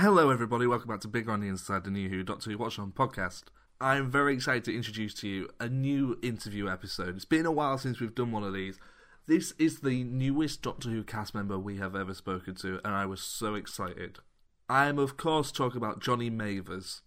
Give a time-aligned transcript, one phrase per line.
[0.00, 0.64] Hello, everybody.
[0.64, 3.42] Welcome back to Big on the Inside the New Who Doctor Who Watch On podcast.
[3.80, 7.16] I'm very excited to introduce to you a new interview episode.
[7.16, 8.78] It's been a while since we've done one of these.
[9.26, 13.06] This is the newest Doctor Who cast member we have ever spoken to, and I
[13.06, 14.20] was so excited.
[14.68, 17.02] I am, of course, talking about Jonny Mathers.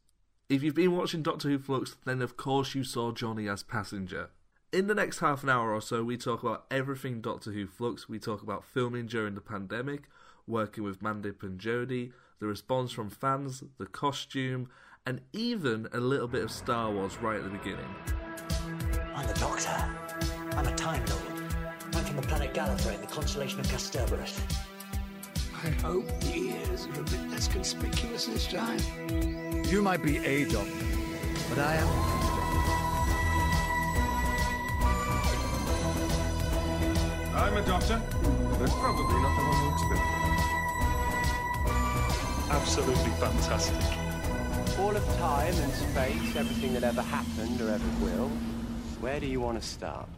[0.49, 4.31] If you've been watching Doctor Who Flux, then of course you saw Johnny as passenger.
[4.73, 8.09] In the next half an hour or so, we talk about everything Doctor Who Flux.
[8.09, 10.09] We talk about filming during the pandemic,
[10.45, 12.11] working with Mandip and Jodie,
[12.41, 14.67] the response from fans, the costume,
[15.05, 17.85] and even a little bit of Star Wars right at the beginning.
[19.15, 19.69] I'm the Doctor.
[20.57, 21.53] I'm a Time Lord.
[21.93, 24.41] I'm from the planet Gallifrey in the constellation of Kasterborous.
[25.53, 28.79] I hope the ears are a bit less conspicuous this time.
[29.67, 30.71] You might be a doctor,
[31.47, 31.87] but I am.
[37.35, 38.01] I'm a doctor,
[38.57, 40.20] but probably not the one you expect.
[42.51, 43.97] Absolutely fantastic.
[44.77, 48.27] All of time and space, everything that ever happened or ever will.
[48.99, 50.09] Where do you want to start?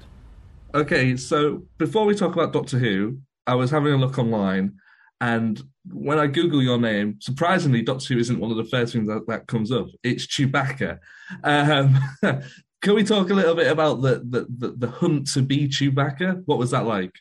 [0.73, 4.77] Okay, so before we talk about Doctor Who, I was having a look online,
[5.21, 9.08] and when I Google your name, surprisingly, Doctor Who isn't one of the first things
[9.09, 9.88] that, that comes up.
[10.03, 10.97] It's Chewbacca.
[11.43, 11.99] Um,
[12.81, 16.41] can we talk a little bit about the, the, the, the hunt to be Chewbacca?
[16.47, 17.13] What was that like?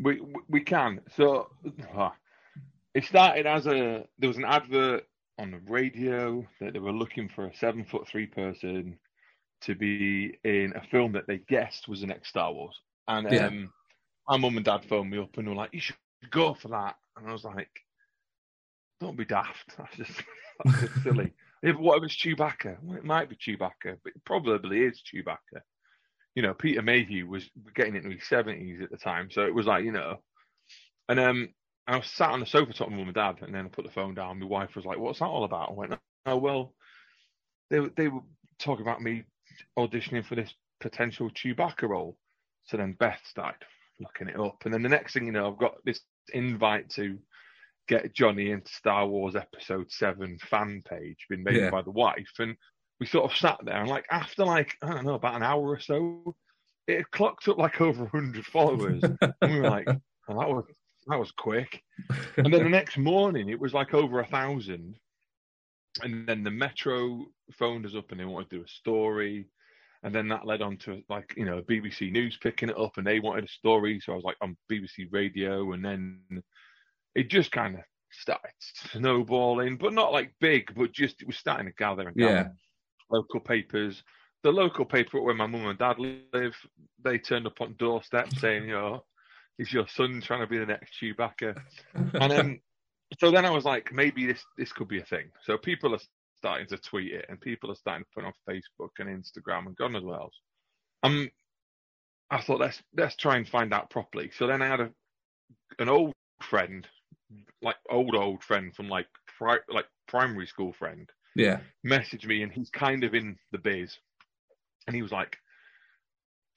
[0.00, 1.00] We we can.
[1.16, 1.50] So
[1.96, 2.10] uh,
[2.98, 5.04] it started as a there was an advert
[5.38, 8.98] on the radio that they were looking for a seven foot three person
[9.60, 12.76] to be in a film that they guessed was the next Star Wars.
[13.06, 13.46] And Yeah.
[13.46, 13.72] um,
[14.28, 15.96] my mum and dad phoned me up and were like, "You should
[16.30, 17.70] go for that." And I was like,
[19.00, 19.76] "Don't be daft.
[19.78, 20.22] That's just,
[20.64, 21.32] that's just silly."
[21.62, 22.78] If, what if it's Chewbacca?
[22.82, 25.60] Well, it might be Chewbacca, but it probably is Chewbacca.
[26.34, 29.66] You know, Peter Mayhew was getting into his seventies at the time, so it was
[29.66, 30.18] like, you know,
[31.08, 31.54] and um,
[31.88, 33.86] I was sat on the sofa talking to mum and dad, and then I put
[33.86, 34.38] the phone down.
[34.38, 35.94] My wife was like, "What's that all about?" I went,
[36.26, 36.74] "Oh well,
[37.70, 38.20] they were- they were
[38.58, 39.24] talking about me
[39.78, 42.18] auditioning for this potential Chewbacca role."
[42.64, 43.66] So then Beth started
[43.98, 46.00] looking it up, and then the next thing you know, I've got this
[46.34, 47.18] invite to
[47.88, 51.70] get Johnny into Star Wars Episode Seven fan page, been made Yeah.
[51.70, 52.54] by the wife, and
[53.00, 55.66] we sort of sat there, and like after like I don't know about an hour
[55.66, 56.36] or so,
[56.86, 60.66] it clocked up like over hundred followers, and we were like, "Oh, that was
[61.08, 61.82] that was quick."
[62.36, 64.96] and then the next morning, it was like over a thousand.
[66.02, 69.48] And then the Metro phoned us up and they wanted to do a story.
[70.02, 73.06] And then that led on to like, you know, BBC News picking it up and
[73.06, 74.00] they wanted a story.
[74.00, 75.72] So I was like on BBC Radio.
[75.72, 76.20] And then
[77.14, 77.80] it just kind of
[78.12, 82.32] started snowballing, but not like big, but just it was starting to gather and gather.
[82.32, 82.48] Yeah.
[83.10, 84.02] Local papers.
[84.44, 86.54] The local paper where my mum and dad live,
[87.02, 89.04] they turned up on doorstep saying, you know,
[89.58, 91.60] is your son trying to be the next Chewbacca?
[91.94, 92.60] and then
[93.18, 95.30] so then I was like, maybe this this could be a thing.
[95.44, 96.00] So people are
[96.36, 99.66] starting to tweet it, and people are starting to put it on Facebook and Instagram
[99.66, 100.34] and God knows what else.
[101.02, 101.30] Um,
[102.30, 104.30] I thought let's let's try and find out properly.
[104.36, 104.90] So then I had a
[105.78, 106.86] an old friend,
[107.62, 109.06] like old old friend from like
[109.38, 111.60] pri- like primary school friend, yeah.
[111.82, 113.96] message me, and he's kind of in the biz,
[114.86, 115.36] and he was like.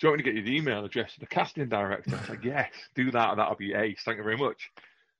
[0.01, 2.15] Do you want me to get you the email address of the casting director?
[2.15, 3.37] I was like, yes, do that.
[3.37, 4.01] That'll be ace.
[4.03, 4.71] Thank you very much.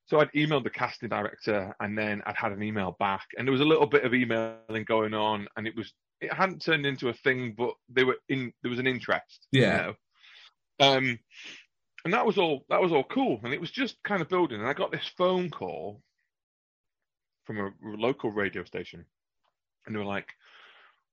[0.08, 3.52] So I'd emailed the casting director and then I'd had an email back and there
[3.52, 7.10] was a little bit of emailing going on and it was it hadn't turned into
[7.10, 9.48] a thing, but they were in there was an interest.
[9.52, 9.78] you Yeah.
[9.78, 9.94] know.
[10.80, 11.20] Um
[12.04, 13.40] and that was all that was all cool.
[13.44, 14.60] And it was just kind of building.
[14.60, 16.02] And I got this phone call
[17.46, 19.06] from a local radio station
[19.86, 20.28] and they were like,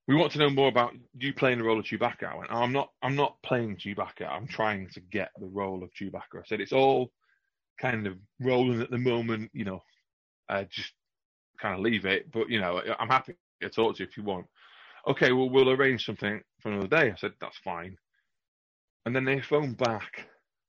[0.09, 2.25] We want to know more about you playing the role of Chewbacca.
[2.25, 4.29] I went, I'm not I'm not playing Chewbacca.
[4.29, 6.41] I'm trying to get the role of Chewbacca.
[6.41, 7.11] I said it's all
[7.81, 9.83] kind of rolling at the moment, you know,
[10.49, 10.93] uh, just
[11.61, 12.31] kind of leave it.
[12.33, 14.47] But, you know, I'm happy to talk to you if you want.
[15.07, 17.11] Okay, well, we'll arrange something for another day.
[17.11, 17.97] I said, that's fine.
[19.07, 20.27] And then they phoned back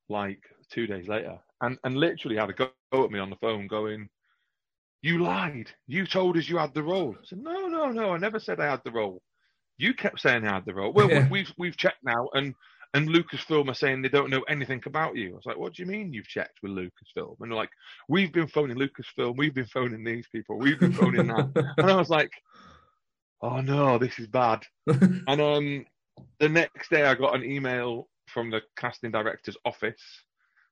[0.07, 0.39] like
[0.71, 2.71] two days later and, and literally had a go
[3.03, 4.09] at me on the phone going,
[5.01, 5.69] you lied.
[5.87, 7.15] You told us you had the role.
[7.17, 8.11] I said, no, no, no.
[8.13, 9.21] I never said I had the role.
[9.79, 10.93] You kept saying I had the role.
[10.93, 11.27] Well, Yeah.
[11.29, 12.53] we've we've checked now, and
[12.93, 15.31] and Lucasfilm are saying they don't know anything about you.
[15.31, 17.35] I was like, what do you mean you've checked with Lucasfilm?
[17.39, 17.69] And they're like,
[18.07, 21.73] we've been phoning Lucasfilm, we've been phoning these people, we've been phoning that.
[21.77, 22.31] and I was like,
[23.41, 24.63] oh no, this is bad.
[24.87, 25.85] and um,
[26.39, 30.01] the next day I got an email from the casting director's office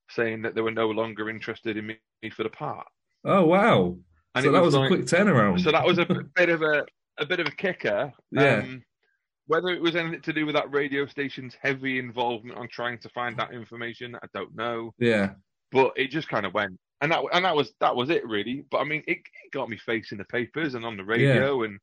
[0.09, 1.97] saying that they were no longer interested in me
[2.35, 2.87] for the part.
[3.25, 3.95] Oh wow!
[4.35, 5.61] And so that was, like- a quick turnaround.
[5.61, 6.05] So that was a
[6.35, 6.83] bit of a
[7.19, 8.11] a bit of a kicker.
[8.31, 8.57] Yeah.
[8.63, 8.83] Um,
[9.47, 13.09] whether it was anything to do with that radio station's heavy involvement on trying to
[13.09, 14.93] find that information, I don't know.
[14.99, 15.31] yeah,
[15.71, 16.77] But it just kind of went.
[17.01, 18.63] and that and that was that was it really.
[18.71, 21.79] But I mean, it, it got me facing the papers and on the radio, and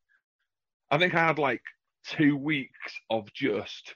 [0.90, 1.62] I think I had like
[2.06, 3.94] two weeks of just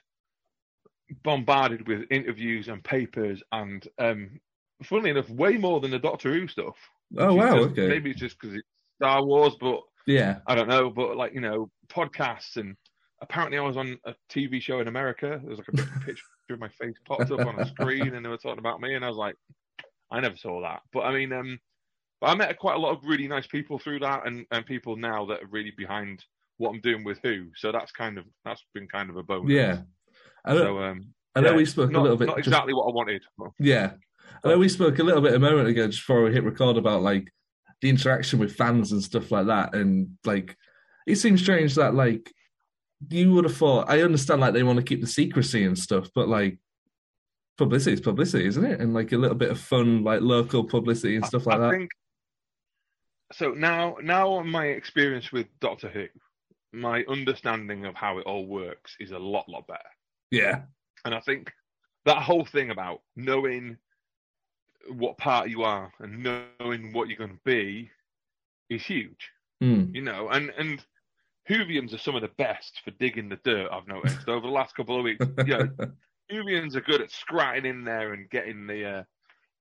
[1.23, 4.39] bombarded with interviews and papers, and um,
[4.83, 6.75] funnily enough, way more than the Doctor Who stuff.
[7.17, 10.67] Oh wow, just- okay, Maybe it's just because it's Star Wars, but yeah, I don't
[10.69, 10.89] know.
[10.89, 12.75] But like you know, podcasts and
[13.21, 15.39] apparently I was on a TV show in America.
[15.41, 18.25] There was like a big picture of my face popped up on a screen, and
[18.25, 19.35] they were talking about me, and I was like,
[20.11, 20.81] I never saw that.
[20.93, 21.59] But I mean, um,
[22.21, 24.95] but I met quite a lot of really nice people through that, and and people
[24.95, 26.23] now that are really behind
[26.57, 27.47] what I'm doing with Who.
[27.55, 29.51] So that's kind of that's been kind of a bonus.
[29.51, 29.81] yeah.
[30.45, 32.27] I know, So um, I know yeah, we spoke not, a little bit.
[32.27, 33.21] not just- exactly what I wanted.
[33.37, 33.93] but- Yeah.
[34.43, 36.77] I know we spoke a little bit a moment ago just before we hit record
[36.77, 37.31] about like
[37.81, 39.73] the interaction with fans and stuff like that.
[39.73, 40.55] And like
[41.07, 42.31] it seems strange that like
[43.07, 46.09] you would have thought I understand like they want to keep the secrecy and stuff,
[46.13, 46.57] but like
[47.57, 48.79] publicity is publicity, isn't it?
[48.79, 51.65] And like a little bit of fun, like local publicity and stuff like that.
[51.65, 51.77] I that.
[51.77, 51.91] think
[53.33, 53.51] so.
[53.51, 56.07] Now, now my experience with Doctor Who,
[56.71, 59.79] my understanding of how it all works is a lot, lot better.
[60.31, 60.61] Yeah.
[61.05, 61.51] And I think
[62.05, 63.77] that whole thing about knowing
[64.89, 67.89] what part you are and knowing what you're going to be
[68.69, 69.29] is huge,
[69.61, 69.93] Mm.
[69.93, 70.29] you know.
[70.29, 70.83] And and
[71.49, 73.69] Whovians are some of the best for digging the dirt.
[73.71, 75.25] I've noticed over the last couple of weeks.
[75.45, 75.69] You know,
[76.31, 79.03] Whovians are good at scratching in there and getting the uh,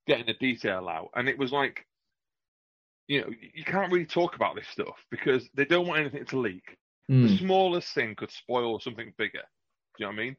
[0.07, 1.11] getting the detail out.
[1.17, 1.87] And it was like,
[3.07, 6.39] you know, you can't really talk about this stuff because they don't want anything to
[6.39, 6.77] leak.
[7.09, 7.39] The Mm.
[7.39, 9.41] smallest thing could spoil something bigger.
[9.41, 10.37] Do you know what I mean?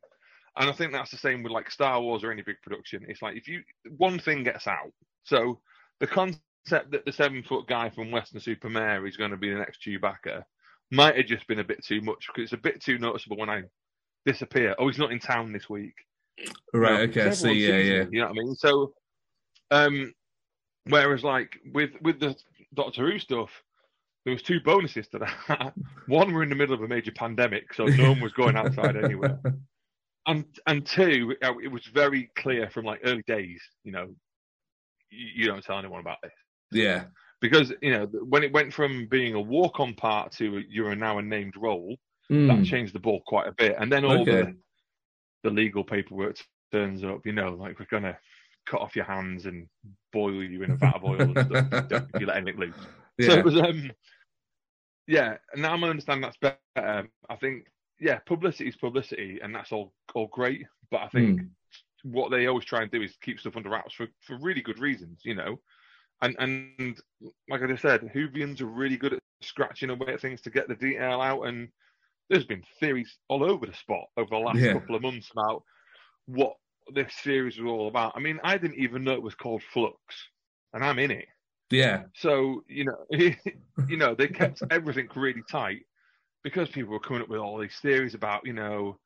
[0.58, 3.04] And I think that's the same with like Star Wars or any big production.
[3.08, 3.64] It's like if you
[3.98, 4.92] one thing gets out,
[5.24, 5.60] so
[6.00, 9.82] the concept that the seven foot guy from Weston-super-Mare is going to be the next
[9.82, 10.44] Chewbacca
[10.92, 13.50] might have just been a bit too much because it's a bit too noticeable when
[13.50, 13.64] I
[14.26, 14.76] disappear.
[14.78, 15.94] Oh, he's not in town this week.
[16.74, 18.02] Right, know, okay, I see, yeah, yeah.
[18.02, 18.56] it, You know what I mean?
[18.56, 18.94] So,
[19.72, 20.14] um,
[20.88, 22.36] whereas like with with the
[22.74, 23.50] Doctor Who stuff,
[24.26, 25.74] there was two bonuses to that.
[26.08, 28.96] one, we're in the middle of a major pandemic, so no one was going outside
[28.96, 29.40] anywhere.
[30.28, 33.62] And and two, uh, it was very clear from like early days.
[33.84, 34.10] You know,
[35.10, 36.34] you, you don't tell anyone about this
[36.72, 37.06] Yeah.
[37.42, 41.22] Because you know when it went from being a walk-on part to you're now a
[41.22, 41.98] named role,
[42.30, 42.66] that Mm.
[42.66, 43.76] changed the ball quite a bit.
[43.80, 44.32] And then all Okay.
[44.44, 44.58] the
[45.44, 46.38] the legal paperwork
[46.72, 47.26] turns up.
[47.26, 48.18] You know, like we're gonna
[48.66, 49.68] cut off your hands and
[50.14, 52.76] boil you in a vat of oil and stuff don't- you let anything loose.
[53.22, 53.40] So Yeah.
[53.40, 53.92] it was um
[55.08, 57.10] yeah, now I understand that's better.
[57.30, 57.68] I think
[58.00, 60.66] yeah, publicity is publicity and that's all all great.
[60.92, 61.50] But I think Mm.
[62.04, 64.80] what they always try and do is keep stuff under wraps for, for really good
[64.80, 65.60] reasons, you know.
[66.22, 67.00] And and
[67.50, 70.68] like I just said, Whovians are really good at scratching away at things to get
[70.68, 71.70] the detail out and
[72.30, 74.74] there's been theories all over the spot over the last Yeah.
[74.74, 75.64] couple of months about
[76.28, 76.56] what
[76.94, 78.14] this series was all about.
[78.16, 79.98] I mean, I didn't even know it was called Flux,
[80.74, 81.28] and I'm in it.
[81.72, 82.08] Yeah.
[82.16, 83.06] So you know,
[83.88, 85.86] you know, they kept everything really tight
[86.44, 89.00] because people were coming up with all these theories about, you know,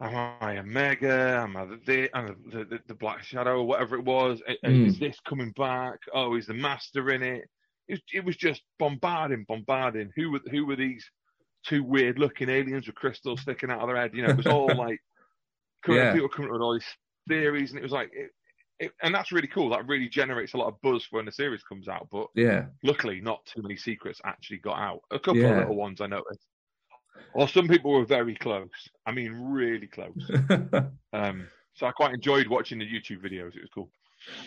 [0.00, 1.40] am I Omega?
[1.42, 4.42] Am I the am I the, the, the Black Shadow, or whatever it was?
[4.64, 4.86] Mm.
[4.86, 5.98] Is this coming back?
[6.12, 7.48] Oh, is the Master in it?
[7.88, 10.10] It, it was just bombarding, bombarding.
[10.16, 11.08] Who were who were these
[11.66, 14.14] two weird looking aliens with crystals sticking out of their head?
[14.14, 15.00] You know, it was all like
[15.88, 16.12] Yeah.
[16.12, 16.88] people coming up with all these
[17.28, 18.10] theories, and it was like.
[18.12, 18.30] It,
[18.80, 19.70] it, and that's really cool.
[19.70, 22.08] That really generates a lot of buzz for when the series comes out.
[22.10, 22.66] But Yeah.
[22.82, 25.00] luckily not too many secrets actually got out.
[25.12, 25.50] A couple Yeah.
[25.50, 26.44] of little ones I noticed.
[27.34, 28.70] Or some people were very close.
[29.06, 30.30] I mean, really close.
[31.12, 33.54] Um, so I quite enjoyed watching the YouTube videos.
[33.54, 33.88] It was cool.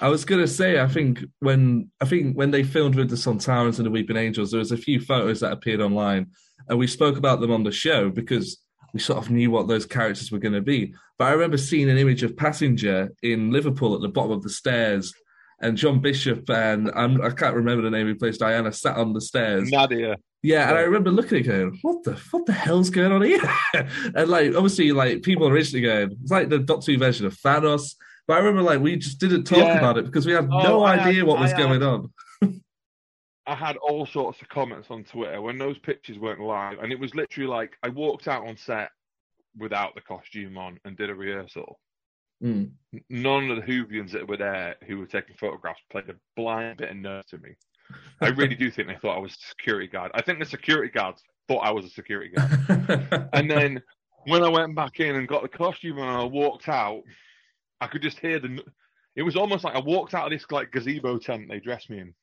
[0.01, 3.77] I was gonna say, I think when I think when they filmed with the Sontarans
[3.77, 6.27] and the Weeping Angels, there was a few photos that appeared online,
[6.67, 8.57] and we spoke about them on the show because
[8.93, 10.93] we sort of knew what those characters were going to be.
[11.17, 14.50] But I remember seeing an image of Passenger in Liverpool at the bottom of the
[14.50, 15.13] stairs,
[15.62, 18.07] and John Bishop and I'm, I can't remember the name.
[18.07, 19.69] He plays Diana sat on the stairs.
[19.71, 20.17] Nadia.
[20.44, 23.22] Yeah, and I remember looking at it going, "What the what the hell's going on
[23.24, 23.41] here?"
[24.15, 27.96] and like, obviously, like people originally going, "It's like the Doctor Who version of Thanos."
[28.27, 29.77] But I remember like we just didn't talk Yeah.
[29.77, 31.84] about it because we had Oh, no I had- idea what was I going had-
[31.84, 32.12] on.
[33.48, 37.00] I had all sorts of comments on Twitter when those pictures weren't live, and it
[37.00, 38.89] was literally like I walked out on set
[39.58, 41.79] without the costume on and did a rehearsal.
[42.44, 42.72] Mm.
[43.10, 46.91] None of the Whovians that were there who were taking photographs played a blind bit
[46.91, 47.56] of nerve to me.
[48.22, 50.12] I really do think they thought I was a security guard.
[50.13, 53.29] I think the security guards thought I was a security guard.
[53.34, 53.82] and then
[54.25, 57.01] when I went back in and got the costume and I walked out,
[57.79, 58.63] I could just hear the.
[59.15, 62.00] It was almost like I walked out of this like gazebo tent they dressed me
[62.00, 62.13] in.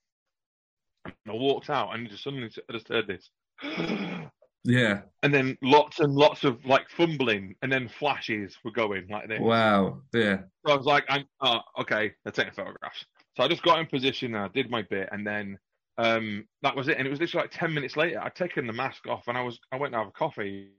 [1.04, 3.30] And I walked out and just suddenly I just heard this.
[4.64, 5.02] yeah.
[5.22, 9.40] And then lots and lots of like fumbling, and then flashes were going like this.
[9.40, 10.02] Wow.
[10.12, 10.38] Yeah.
[10.66, 13.04] So I was like, I'm oh, okay, they're taking photographs.
[13.36, 15.58] So I just got in position and I did my bit, and then
[15.98, 16.98] um, that was it.
[16.98, 19.42] And it was literally like ten minutes later, I'd taken the mask off, and I
[19.42, 20.70] was I went to have a coffee,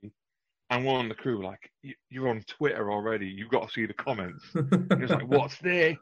[0.70, 3.28] and one of the crew were like, "You- "You're on Twitter already.
[3.28, 5.98] You've got to see the comments." And it was like, "What's this?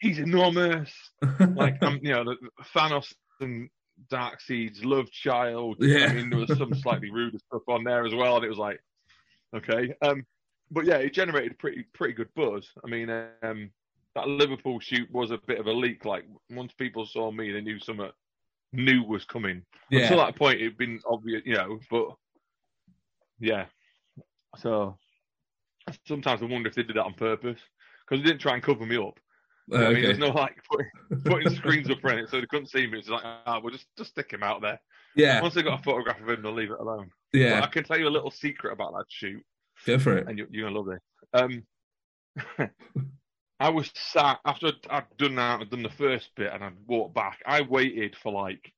[0.00, 0.92] He's enormous."
[1.54, 2.36] Like I'm, you know,
[2.74, 3.68] Thanos and
[4.10, 5.76] Darkseid's, Love Child.
[5.80, 6.06] Yeah.
[6.06, 8.58] I mean, there was some slightly ruder stuff on there as well, and it was
[8.58, 8.80] like,
[9.56, 9.94] okay.
[10.02, 10.24] Um,
[10.70, 12.68] but yeah, it generated pretty pretty good buzz.
[12.84, 13.10] I mean,
[13.42, 13.70] um,
[14.14, 16.04] that Liverpool shoot was a bit of a leak.
[16.04, 18.10] Like once people saw me, they knew something
[18.72, 19.62] new was coming.
[19.90, 20.02] yeah.
[20.02, 21.78] Until that point, it'd been obvious, you know.
[21.90, 22.08] But
[23.40, 23.66] yeah,
[24.56, 24.96] so
[26.06, 27.60] sometimes I wonder if they did that on purpose
[28.06, 29.18] because they didn't try and cover me up.
[29.72, 30.02] Uh, I mean, okay.
[30.02, 32.98] there's no like putting, putting screens up for it, so they couldn't see me.
[32.98, 34.80] It's like, ah, we'll just just stick him out there.
[35.16, 35.40] yeah.
[35.40, 37.10] Once they got a photograph of him, they'll leave it alone.
[37.32, 37.60] But Yeah.
[37.62, 39.42] I can tell you a little secret about that shoot,
[39.86, 40.28] Go for it.
[40.28, 41.00] and you, you're gonna love this.
[41.32, 41.62] Um,
[43.62, 46.72] I was sat after I'd, I'd done that, I'd done the first bit, and I'd
[46.88, 47.38] walked back.
[47.46, 48.72] I waited for like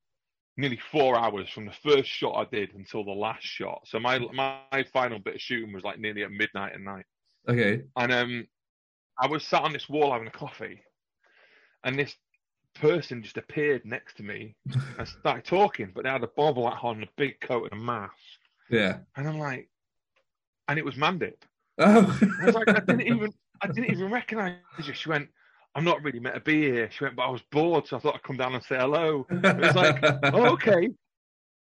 [0.58, 3.80] nearly four hours from the first shot I did until the last shot.
[3.86, 7.06] So my my final bit of shooting was like nearly at midnight at night.
[7.48, 7.82] Okay.
[7.96, 8.46] And um,
[9.18, 10.82] I was sat on this wall having a coffee,
[11.82, 12.14] and this
[12.74, 14.54] person just appeared next to me
[14.98, 17.84] and started talking, but they had a bobble hat on, a big coat, and a
[17.84, 18.12] mask.
[18.68, 18.98] Yeah.
[19.16, 19.70] And I'm like,
[20.68, 21.36] and it was Mandip.
[21.78, 22.18] Oh.
[22.42, 23.32] I was like, I didn't even,
[23.64, 24.94] I didn't even recognise her.
[24.94, 25.28] She went,
[25.74, 26.90] I'm not really meant to be here.
[26.90, 29.26] She went, but I was bored, so I thought I'd come down and say hello.
[29.30, 29.98] It was like,
[30.34, 30.90] oh, okay.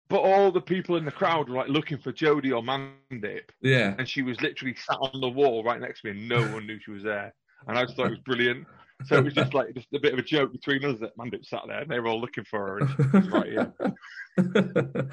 [0.08, 3.94] But all the people in the crowd were like looking for Jodie or Mandip, yeah.
[3.98, 6.66] and she was literally sat on the wall right next to me, and no one
[6.66, 7.34] knew she was there.
[7.66, 8.66] And I just thought it was brilliant.
[9.04, 11.44] So it was just like just a bit of a joke between us that Mandip
[11.44, 13.72] sat there, and they were all looking for her, and she was right here.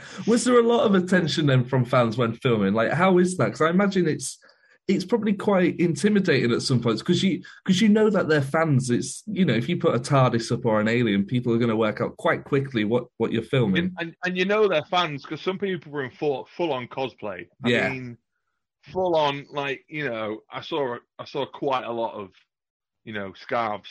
[0.27, 2.73] was there a lot of attention then from fans when filming?
[2.73, 3.45] Like, how is that?
[3.45, 4.37] Because I imagine it's
[4.87, 8.89] it's probably quite intimidating at some points because you because you know that they're fans.
[8.89, 11.69] It's you know if you put a TARDIS up or an alien, people are going
[11.69, 13.85] to work out quite quickly what what you're filming.
[13.85, 16.87] And, and and you know they're fans because some people were in full full on
[16.87, 17.47] cosplay.
[17.63, 17.89] I Yeah.
[17.89, 18.17] mean,
[18.91, 22.31] full on like you know I saw I saw quite a lot of
[23.05, 23.89] you know scarves.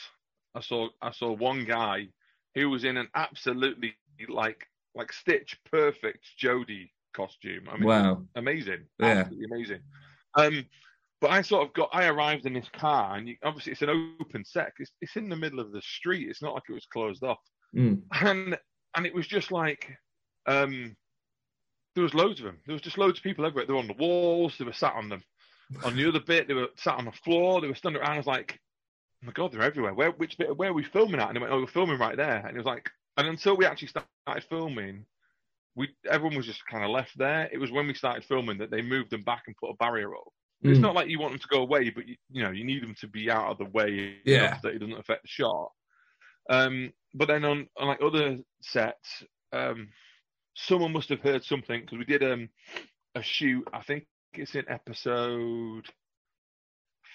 [0.53, 2.09] I saw I saw one guy
[2.53, 3.95] who was in an absolutely
[4.29, 7.67] like like Stitch perfect Jodie costume.
[7.67, 8.23] I mean, Wow.
[8.35, 9.21] amazing, Yeah.
[9.21, 9.79] absolutely amazing.
[10.35, 10.65] Um,
[11.23, 14.17] but I sort of got I arrived in this car and you, obviously it's an
[14.19, 14.73] open set.
[14.77, 16.27] It's, it's in the middle of the street.
[16.29, 17.39] It's not like it was closed off.
[17.73, 18.01] Mm.
[18.21, 18.57] and
[18.95, 19.89] and it was just like
[20.47, 20.95] um
[21.95, 22.59] there was loads of them.
[22.65, 23.65] There was just loads of people everywhere.
[23.65, 24.55] They were on the walls.
[24.59, 25.23] They were sat on them.
[25.85, 27.61] On the other bit they were sat on the floor.
[27.61, 28.11] They were standing around.
[28.11, 28.59] I was like
[29.23, 29.93] oh my god they're everywhere.
[29.93, 31.29] Where which bit where are we filming at?
[31.29, 32.45] And they went oh we're filming right there.
[32.45, 35.05] And it was like and until we actually started filming
[35.75, 38.69] we everyone was just kind of left there it was when we started filming that
[38.71, 40.27] they moved them back and put a barrier up
[40.63, 40.83] it's Mm.
[40.83, 42.95] not like you want them to go away but you, you know you need them
[43.01, 44.59] to be out of the way Yeah.
[44.63, 45.71] that it doesn't affect the shot
[46.49, 49.87] um, but then on, on like other sets, um,
[50.55, 52.49] someone must have heard something because we did um,
[53.15, 53.65] a shoot.
[53.71, 55.85] I think it's in episode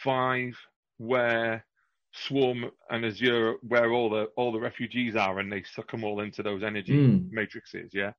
[0.03, 0.57] five
[0.99, 1.65] where
[2.13, 6.21] Swarm and Azure, where all the all the refugees are, and they suck them all
[6.21, 7.31] into those energy Mm.
[7.31, 7.91] matrices.
[7.93, 8.13] Yeah,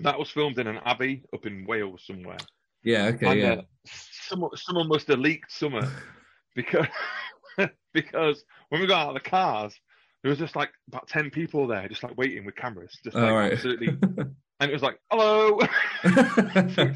[0.00, 2.38] that was filmed in an abbey up in Wales somewhere.
[2.82, 3.06] Yeah.
[3.06, 3.26] Okay.
[3.26, 3.52] And, yeah.
[3.52, 5.88] uh, someone, someone must have leaked something
[6.54, 6.86] because
[7.92, 9.74] because when we got out of the cars,
[10.22, 13.32] there was just like about ten people there, just like waiting with cameras, just like
[13.32, 13.52] right.
[13.52, 13.96] absolutely.
[14.58, 15.60] And it was like, "Hello."
[16.72, 16.94] so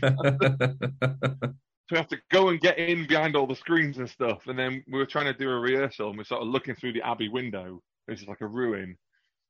[1.91, 4.83] we have to go and get in behind all the screens and stuff, and then
[4.91, 7.29] we were trying to do a rehearsal, and we're sort of looking through the abbey
[7.29, 8.97] window, which is like a ruin,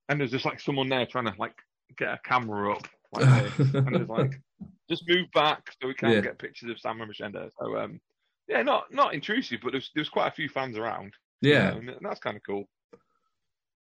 [0.08, 1.54] and there's just like someone there trying to like
[1.96, 4.40] get a camera up like this, and it's like
[4.88, 6.20] just move back so we can't Yeah.
[6.20, 7.50] get pictures of Sam and Rochenda.
[7.58, 8.00] So um,
[8.48, 11.12] yeah, not not intrusive, but there's there's quite a few fans around.
[11.40, 11.70] you yeah.
[11.70, 12.68] know, and that's kind of cool.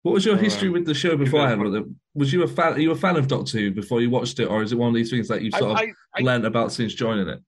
[0.04, 1.62] What was your So, history um, with the show beforehand?
[1.62, 1.84] Was
[2.14, 2.74] Was you a fan?
[2.74, 4.90] Are you a fan of Doctor Who before you watched it, or is it one
[4.90, 7.40] of these things that you've I, sort of I, I, learned about since joining it?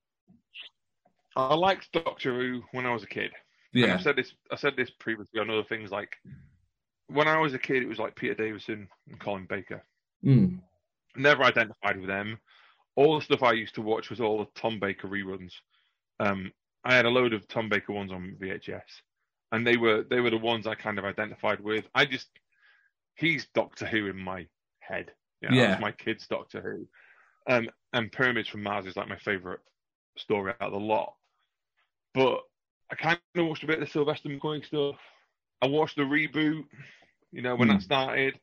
[1.36, 3.32] I liked Doctor Who when I was a kid.
[3.74, 3.94] And Yeah.
[3.94, 4.34] I've said this.
[4.52, 5.92] I said this previously on other things.
[5.92, 6.18] Like
[7.08, 9.84] when I was a kid, it was like Peter Davison and Colin Baker.
[10.26, 10.60] Mm.
[11.16, 12.40] Never identified with them.
[12.96, 15.54] All the stuff I used to watch was all the Tom Baker reruns.
[16.20, 16.52] Um,
[16.84, 18.82] I had a load of Tom Baker ones on VHS,
[19.52, 21.86] and they were they were the ones I kind of identified with.
[21.96, 22.28] I just
[23.16, 24.48] he's Doctor Who in my
[24.80, 25.12] head.
[25.42, 25.78] You know, Yeah.
[25.80, 26.88] my kid's Doctor Who.
[27.54, 29.62] Um, and Pyramids from Mars is like my favorite
[30.18, 31.16] story out of the lot.
[32.14, 32.42] But
[32.92, 34.98] I kind of watched a bit of the Sylvester McCoy stuff.
[35.62, 36.64] I watched the reboot,
[37.32, 37.76] you know, when Hmm.
[37.76, 38.40] that started.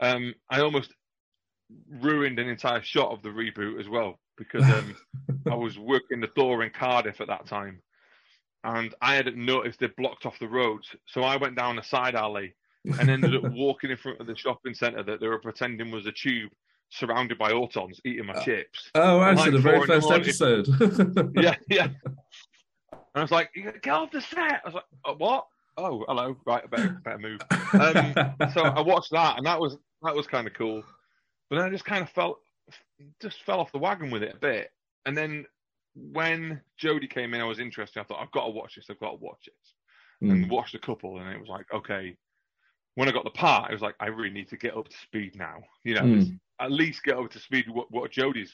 [0.00, 0.92] Um, I almost
[2.00, 4.96] ruined an entire shot of the reboot as well because um,
[5.50, 7.82] I was working the door in Cardiff at that time,
[8.64, 10.94] and I hadn't noticed they blocked off the roads.
[11.06, 12.54] So I went down a side alley
[12.98, 16.06] and ended up walking in front of the shopping centre that they were pretending was
[16.06, 16.52] a tube
[16.90, 18.90] surrounded by autons eating my chips.
[18.94, 21.32] Oh, right, Like so the very four in the first episode.
[21.42, 21.88] yeah, yeah.
[22.92, 24.38] And I was like, "You gotta get off the set.
[24.38, 25.46] I was like, "Uh, what?
[25.76, 26.36] Oh, hello.
[26.46, 27.40] Right, I better, better move.
[27.50, 30.82] Um, so I watched that, and that was that was kind of cool.
[31.48, 32.40] But then I just kind of felt
[33.22, 34.70] just fell off the wagon with it a bit.
[35.06, 35.46] And then
[35.94, 38.00] when Jodie came in, I was interested.
[38.00, 38.86] I thought I've got to watch this.
[38.90, 40.24] I've got to watch it.
[40.24, 40.32] Mm.
[40.32, 42.16] And watched a couple, and it was like, okay.
[42.96, 44.96] When I got the part, it was like, I really need to get up to
[44.96, 45.58] speed now.
[45.84, 46.40] You know, Mm.
[46.60, 48.52] at least get up to speed with what, what Jodie's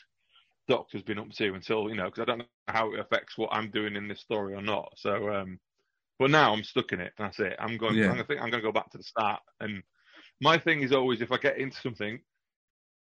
[0.69, 3.49] doctor's been up to until you know, because I don't know how it affects what
[3.53, 4.93] I'm doing in this story or not.
[4.97, 5.59] So, um,
[6.19, 7.13] but now I'm stuck in it.
[7.19, 7.57] That's it.
[7.59, 7.97] I'm going.
[7.97, 8.05] Yeah.
[8.05, 9.41] I'm gonna think I'm going to go back to the start.
[9.61, 9.83] And
[10.41, 12.21] my thing is always, if I get into something,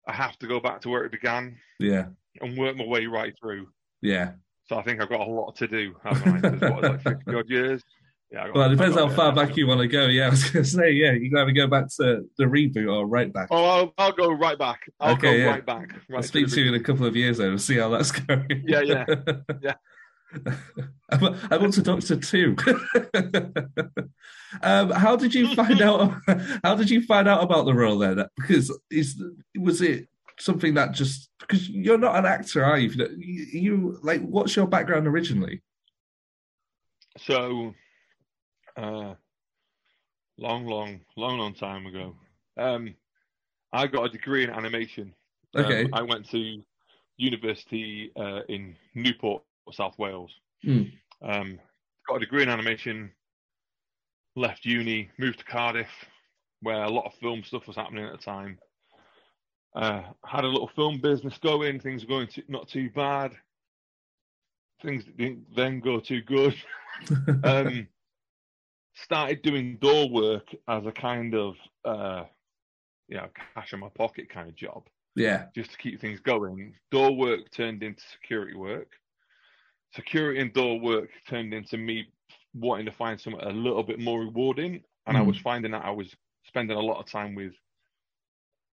[0.07, 2.05] I have to go back to where it began yeah,
[2.41, 3.67] and work my way right through.
[4.01, 4.31] yeah.
[4.67, 6.69] So I think I've got a lot to do, haven't I?
[6.69, 7.81] what, like 50 odd years?
[8.31, 8.45] Yeah.
[8.45, 10.05] Got- Well, it depends how far back you want to go.
[10.05, 12.87] Yeah, I was going to say, yeah, you got to go back to the reboot
[12.87, 13.47] or right back.
[13.49, 14.81] Oh, I'll, I'll go right back.
[14.99, 15.45] I'll Okay, go yeah.
[15.49, 15.89] right back.
[16.07, 17.89] Right I'll speak the to you in a couple of years though and see how
[17.89, 18.63] that's going.
[18.67, 19.05] Yeah, yeah,
[19.59, 19.73] yeah.
[21.09, 22.55] I want to Doctor too.
[24.61, 26.13] um, how did you find out?
[26.63, 28.25] How did you find out about the role then?
[28.35, 29.21] Because is
[29.57, 30.07] was it
[30.39, 32.89] something that just because you're not an actor, are you?
[33.17, 35.61] You, like what's your background originally?
[37.17, 37.73] So,
[38.77, 39.15] uh,
[40.37, 42.15] long, long, long, long time ago,
[42.57, 42.95] um,
[43.73, 45.13] I got a degree in animation.
[45.55, 45.89] Um, Okay.
[45.91, 46.63] I went to
[47.17, 49.43] university uh, in Newport,
[49.75, 50.31] South Wales.
[50.63, 50.83] Hmm.
[51.21, 51.59] Um,
[52.07, 53.11] got a degree in animation.
[54.35, 55.89] Left uni, moved to Cardiff,
[56.61, 58.57] where a lot of film stuff was happening at the time.
[59.75, 61.79] Uh, had a little film business going.
[61.79, 63.33] Things were going to, not too bad.
[64.81, 66.55] Things didn't then go too good.
[67.43, 67.87] um,
[68.95, 72.23] started doing door work as a kind of, uh,
[73.07, 74.83] you know, cash in my pocket kind of job
[75.15, 76.75] Yeah, just to keep things going.
[76.91, 78.91] Door work turned into security work.
[79.93, 82.11] Security and door work turned into me
[82.53, 84.83] wanting to find something a little bit more rewarding.
[85.05, 85.21] And I Mm.
[85.21, 87.53] was finding that I was spending a lot of time with,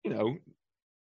[0.03, 0.37] you know,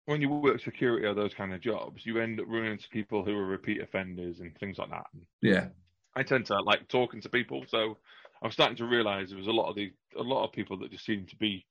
[0.06, 3.24] when you work security or those kind of jobs, you end up running into people
[3.24, 5.06] who are repeat offenders and things like that.
[5.40, 5.70] yeah,
[6.14, 7.98] I tend to like talking to people, so
[8.42, 10.78] I was starting to realise there was a lot of the a lot of people
[10.78, 11.66] that just seem to be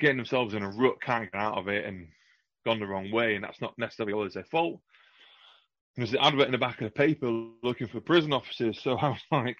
[0.00, 2.12] getting themselves in a rut, can't get out of it, and
[2.66, 4.82] gone the wrong way, and that's not necessarily always their fault.
[5.98, 7.28] There's an advert in the back of the paper
[7.62, 9.58] looking for prison officers, so I was like,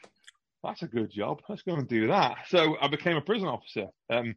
[0.64, 1.42] "That's a good job.
[1.48, 4.36] Let's go and do that." So I became a prison officer, um, and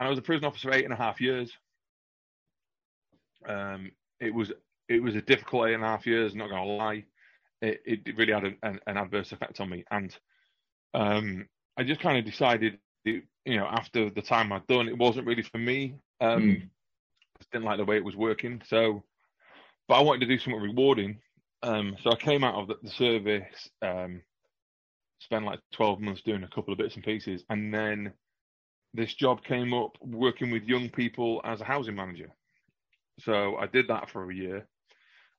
[0.00, 1.52] I was a prison officer for eight and a half years.
[3.48, 4.50] Um, it was
[4.88, 6.34] it was a difficult eight and a half years.
[6.34, 7.04] Not gonna lie
[7.62, 9.84] it, it really had an, an, an adverse effect on me.
[9.90, 10.16] And
[10.94, 14.98] um, I just kind of decided, that, you know, after the time I'd done, it
[14.98, 15.96] wasn't really for me.
[16.20, 16.68] Um, Mm.
[17.38, 18.62] Just didn't like the way it was working.
[18.66, 19.04] So,
[19.88, 21.18] but I wanted to do something rewarding.
[21.62, 24.22] Um, so I came out of the, service, um,
[25.20, 28.12] spent like 12 months doing a couple of bits and pieces, and then
[28.94, 32.30] this job came up working with young people as a housing manager.
[33.20, 34.66] So I did that for a year.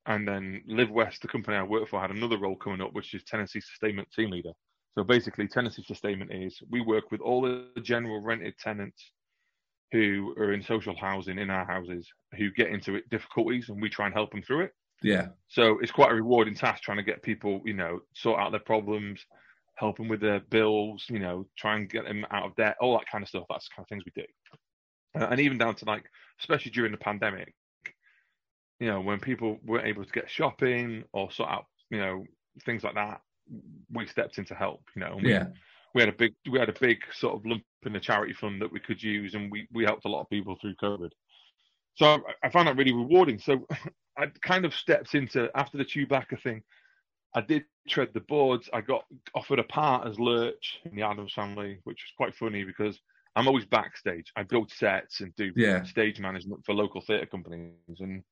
[0.05, 3.23] And then LiveWest, the company I work for, had another role coming up, which is
[3.23, 4.53] tenancy sustainment team leader.
[4.97, 9.11] So basically, tenancy sustainment is we work with all the general rented tenants
[9.91, 14.05] who are in social housing in our houses who get into difficulties, and we try
[14.05, 14.71] and help them through it.
[15.03, 18.51] Yeah, So it's quite a rewarding task trying to get people, you know, sort out
[18.51, 19.25] their problems,
[19.75, 22.97] help them with their bills, you know, try and get them out of debt, all
[22.97, 23.45] that kind of stuff.
[23.49, 25.21] That's the kind of things we do.
[25.21, 26.05] Uh, and even down to like,
[26.39, 27.53] especially during the pandemic,
[28.79, 32.25] you know, when people weren't able to get shopping or sort out, you know,
[32.65, 33.21] things like that,
[33.91, 35.17] we stepped in to help, you know.
[35.21, 35.47] we, yeah,
[35.93, 38.61] we had a big we had a big sort of lump in the charity fund
[38.61, 41.09] that we could use and we, we helped a lot of people through COVID.
[41.95, 43.39] So I, I found that really rewarding.
[43.39, 43.65] So
[44.17, 46.63] I kind of stepped into after the Chewbacca thing,
[47.35, 48.69] I did tread the boards.
[48.73, 52.63] I got offered a part as Lurch in the Addams family, which was quite funny
[52.63, 52.99] because
[53.35, 54.31] I'm always backstage.
[54.35, 55.83] I build sets and do Yeah.
[55.83, 58.23] stage management for local theatre companies and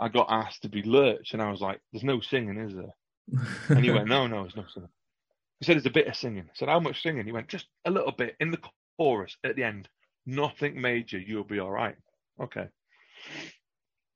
[0.00, 2.94] I got asked to be Lurch and I was like, There's no singing, is there?
[3.70, 4.90] And he went, No, no, there's no singing.
[5.60, 6.44] He said, There's a bit of singing.
[6.44, 7.24] I said, How much singing?
[7.24, 8.60] He went, Just a little bit in the
[8.98, 9.88] chorus at the end.
[10.26, 11.18] Nothing major.
[11.18, 11.96] You'll be all right.
[12.40, 12.68] Okay.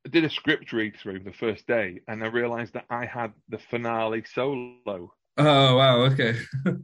[0.09, 3.35] I did a script read through the first day and I realized that I had
[3.51, 5.13] the finale solo.
[5.37, 6.35] Oh wow, okay.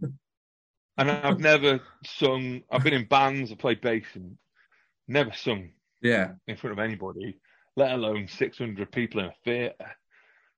[0.99, 4.37] And I've never sung, I've been in bands, I've played bass and
[5.09, 5.71] never sung
[6.03, 7.39] Yeah, in front of anybody,
[7.77, 9.91] let alone 600 people in a theatre.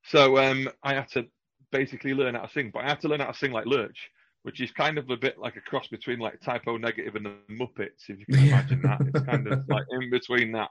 [0.04, 1.26] So um, I had to
[1.70, 4.10] basically learn how to sing, but I had to learn how to sing like Lurch,
[4.42, 7.24] which is kind of a bit like a cross between like Type O Negative and
[7.26, 9.00] the Muppets, if you can imagine that.
[9.06, 10.68] It's kind of like in between that.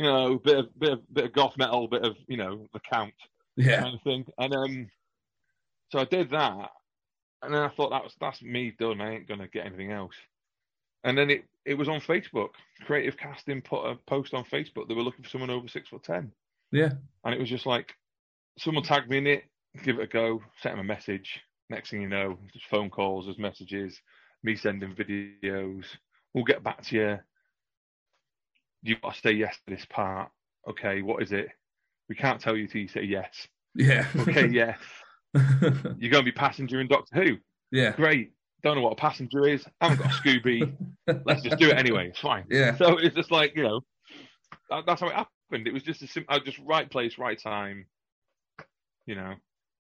[0.00, 2.80] You know, bit of bit of bit of goth metal, bit of you know the
[2.80, 3.12] Count
[3.56, 3.82] Yeah.
[3.82, 4.24] kind of thing.
[4.38, 4.90] And um,
[5.90, 6.70] so I did that,
[7.42, 9.02] and then I thought that was that's me done.
[9.02, 10.14] I ain't gonna get anything else.
[11.04, 12.48] And then it it was on Facebook.
[12.86, 14.88] Creative Casting put a post on Facebook.
[14.88, 16.32] They were looking for someone over six foot ten,
[16.72, 16.92] Yeah.
[17.26, 17.92] and it was just like
[18.58, 19.44] someone tagged me in it.
[19.84, 20.40] Give it a go.
[20.62, 21.40] Sent him a message.
[21.68, 24.00] Next thing you know, there's phone calls, there's messages,
[24.42, 25.84] me sending videos.
[26.32, 27.18] We'll get back to you.
[28.82, 30.30] You've got to say yes to this part.
[30.68, 31.48] Okay, what is it?
[32.08, 33.28] We can't tell you till you say yes.
[33.74, 34.06] Yeah.
[34.16, 34.78] Okay, yes.
[35.34, 37.36] You're going to be passenger in Doctor Who.
[37.70, 37.92] yeah.
[37.92, 38.32] Great.
[38.62, 39.64] Don't know what a passenger is.
[39.80, 40.74] I haven't got a Scooby.
[41.24, 42.08] Let's just do it anyway.
[42.08, 42.44] It's fine.
[42.50, 42.76] Yeah.
[42.76, 43.80] So it's just like you know,
[44.68, 45.66] that, that's how it happened.
[45.66, 47.86] It was just a sim- uh, just right place, right time.
[49.06, 49.34] You know,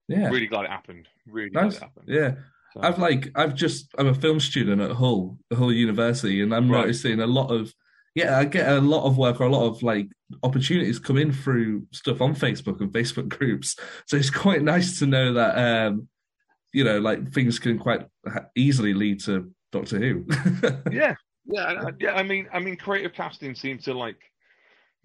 [0.08, 0.30] Yeah.
[0.30, 1.08] really glad it happened.
[1.27, 1.77] Really Nice.
[1.80, 2.06] glad it happened.
[2.08, 2.32] Yeah.
[2.73, 6.71] So- I've like I've just I'm a film student at Hull, Hull University, and I'm
[6.71, 6.82] Right.
[6.82, 7.73] noticing a lot of
[8.15, 10.08] yeah, I get a lot of work or a lot of like
[10.43, 13.76] opportunities come in through stuff on Facebook and Facebook groups.
[14.08, 16.08] So it's quite nice to know that um
[16.74, 18.06] you know like things can quite
[18.56, 20.26] easily lead to Doctor Who.
[20.91, 22.13] yeah, yeah, yeah.
[22.13, 24.17] I mean, I mean, creative casting seems to like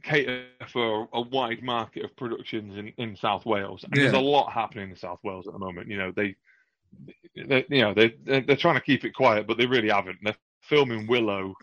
[0.03, 3.85] cater for a wide market of productions in, in South Wales.
[3.85, 5.88] And There's a lot happening in South Wales at the moment.
[5.88, 6.37] You know, they,
[7.37, 10.19] they you know, they they're, they're trying to keep it quiet, but they really haven't.
[10.23, 11.55] They're filming Willow,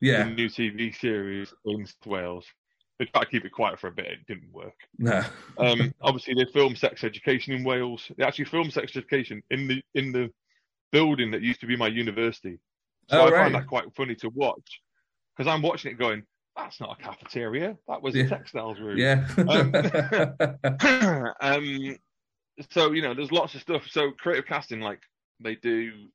[0.00, 0.24] yeah.
[0.24, 2.46] new TV series in Wales.
[2.98, 4.06] They tried to keep it quiet for a bit.
[4.06, 4.74] It didn't work.
[4.98, 5.22] No.
[5.58, 8.10] Um, obviously, they filmed Sex Education in Wales.
[8.16, 10.30] They actually filmed Sex Education in the in the
[10.92, 12.58] building that used to be my university.
[13.08, 13.42] So Oh, I right.
[13.44, 14.82] find that quite funny to watch
[15.36, 16.24] because I'm watching it going,
[16.56, 17.76] "That's not a cafeteria.
[17.88, 18.24] That was Yeah.
[18.24, 19.26] a textiles room." Yeah.
[21.40, 21.96] um,
[22.70, 23.84] so you know, there's lots of stuff.
[23.88, 25.00] So creative casting, like
[25.40, 26.08] they do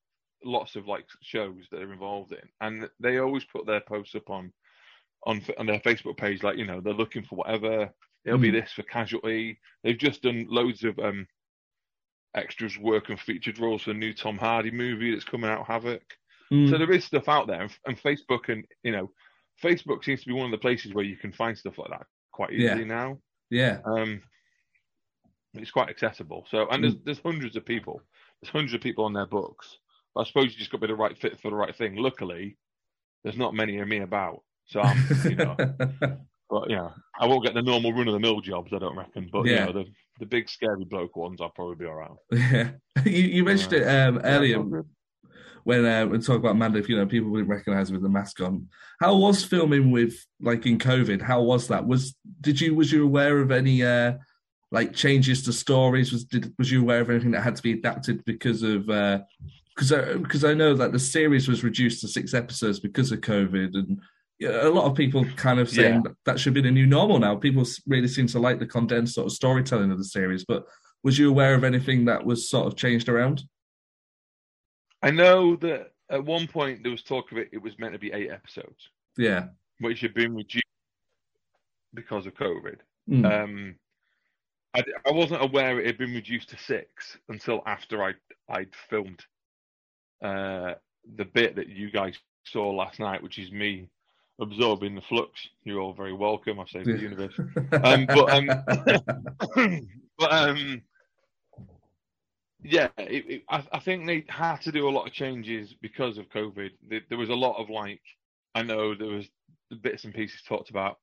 [0.43, 4.30] lots of like shows that they're involved in, and they always put their posts up
[4.30, 4.52] on
[5.26, 6.43] on on their Facebook page.
[6.43, 7.89] Like you know, they're looking for whatever.
[8.26, 8.62] It'll be Mm.
[8.62, 9.60] this for casualty.
[9.84, 11.28] They've just done loads of um
[12.36, 16.02] extras work and featured roles for the new Tom Hardy movie that's coming out, Havoc.
[16.52, 16.69] Mm.
[16.69, 19.12] So there is stuff out there, and, and Facebook and you know,
[19.63, 22.06] Facebook seems to be one of the places where you can find stuff like that
[22.32, 22.71] quite Yeah.
[22.74, 23.17] easily now.
[23.50, 23.80] yeah.
[23.86, 24.21] Um,
[25.54, 26.45] it's quite accessible.
[26.50, 28.02] So, and there's there's hundreds of people.
[28.41, 29.78] There's hundreds of people on their books.
[30.15, 31.95] I suppose you just got to be the right fit for the right thing.
[31.95, 32.58] Luckily,
[33.23, 35.56] there's not many of me about, so I'm, you know.
[36.49, 38.71] But yeah, I won't get the normal run of the mill jobs.
[38.71, 39.30] I don't reckon.
[39.32, 39.67] But Yeah.
[39.67, 39.86] you know, the
[40.19, 42.12] the big scary bloke ones, I'll probably be all right.
[42.32, 42.71] yeah.
[43.04, 44.86] You, you mentioned it um, earlier good.
[45.63, 48.41] when uh, we talk about Mandip you know people wouldn't recognize him with the mask
[48.41, 48.69] on.
[48.99, 51.21] How was filming with like in COVID?
[51.21, 51.86] How was that?
[51.86, 54.13] Was did you was you aware of any uh
[54.71, 56.12] like changes to stories?
[56.12, 59.19] Was did was you aware of anything that had to be adapted because of uh
[59.75, 63.75] because because I, know that the series was reduced to six episodes because of COVID
[63.75, 63.99] and.
[64.43, 66.01] A lot of people kind of saying Yeah.
[66.03, 67.38] that, that should be the new normal now.
[67.38, 70.43] People really seem to like the condensed sort of storytelling of the series.
[70.43, 70.65] But
[71.03, 73.43] was you aware of anything that was sort of changed around?
[75.01, 77.47] I know that at one point there was talk of it.
[77.53, 79.45] It was meant to be eight episodes, Yeah.
[79.79, 80.65] which had been reduced
[81.93, 82.79] because of COVID.
[83.09, 83.43] Mm.
[83.43, 83.75] Um,
[84.75, 88.15] I, I wasn't aware it had been reduced to six until after I
[88.49, 89.23] I'd filmed
[90.23, 90.73] uh,
[91.17, 93.89] the bit that you guys saw last night, which is me
[94.39, 95.32] absorbing the flux.
[95.63, 96.60] You're all very welcome.
[96.60, 97.34] I've saved the universe.
[97.84, 98.47] Um, but um,
[100.17, 100.82] but um,
[102.63, 106.17] yeah, it, it, I, I think they had to do a lot of changes because
[106.17, 106.71] of COVID.
[106.89, 108.01] There, there was a lot of like,
[108.54, 109.28] I know there was
[109.82, 110.97] bits and pieces talked about.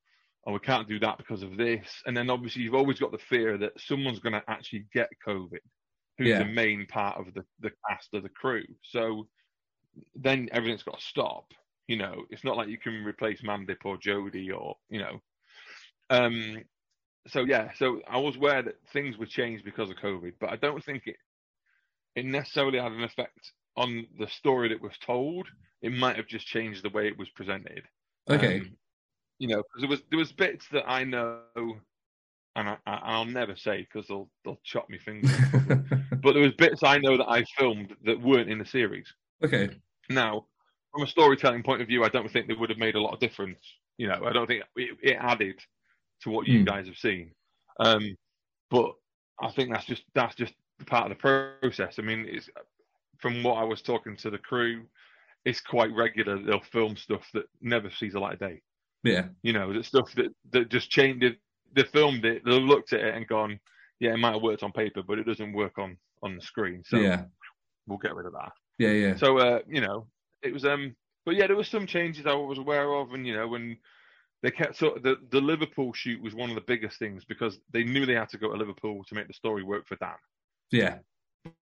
[0.44, 3.18] Oh, we can't do that because of this, and then obviously you've always got the
[3.18, 5.60] fear that someone's going to actually get COVID,
[6.18, 6.38] who's Yeah.
[6.38, 8.64] the main part of the the cast of the crew.
[8.82, 9.28] So
[10.14, 11.52] then everything's got to stop.
[11.88, 15.20] You know, it's not like you can replace Mandip or Jodie or you know.
[16.10, 16.64] Um,
[17.26, 20.56] so yeah, so I was aware that things were changed because of COVID, but I
[20.56, 21.16] don't think it
[22.14, 25.48] it necessarily had an effect on the story that was told.
[25.80, 27.84] It might have just changed the way it was presented.
[28.30, 28.60] Okay.
[28.60, 28.76] Um,
[29.38, 31.40] you know, because there was there was bits that I know,
[32.56, 35.30] and I, I, I'll never say because they'll they'll chop me fingers.
[36.22, 39.12] but there was bits I know that I filmed that weren't in the series.
[39.44, 39.70] okay.
[40.10, 40.46] Now,
[40.92, 43.14] from a storytelling point of view, I don't think they would have made a lot
[43.14, 43.58] of difference.
[43.98, 45.58] You know, I don't think it, it added
[46.22, 46.64] to what you Hmm.
[46.64, 47.32] guys have seen.
[47.80, 48.16] Um,
[48.70, 48.92] but
[49.40, 50.52] I think that's just that's just
[50.86, 51.98] part of the process.
[51.98, 52.50] I mean, it's
[53.18, 54.84] from what I was talking to the crew,
[55.44, 56.38] it's quite regular.
[56.42, 58.60] They'll film stuff that never sees the light of day.
[59.04, 59.26] Yeah.
[59.42, 61.36] You know, the stuff that that just changed.
[61.74, 62.42] They filmed it.
[62.44, 63.58] They looked at it and gone,
[64.00, 66.82] "Yeah, it might have worked on paper, but it doesn't work on on the screen."
[66.86, 67.24] So yeah.
[67.86, 68.52] we'll get rid of that.
[68.78, 69.16] Yeah, yeah.
[69.16, 70.06] So uh, you know,
[70.42, 73.34] it was um, but yeah, there were some changes I was aware of, and you
[73.34, 73.76] know, when
[74.42, 77.58] they kept sort of the the Liverpool shoot was one of the biggest things because
[77.72, 80.14] they knew they had to go to Liverpool to make the story work for Dan,
[80.70, 80.98] yeah.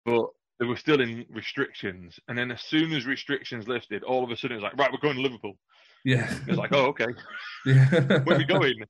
[0.04, 0.26] but
[0.58, 4.36] they were still in restrictions, and then as soon as restrictions lifted, all of a
[4.36, 5.56] sudden it was like, right, we're going to Liverpool.
[6.06, 6.32] Yeah.
[6.46, 7.08] It's like, oh, okay,
[7.66, 8.20] yeah.
[8.22, 8.84] where are we going?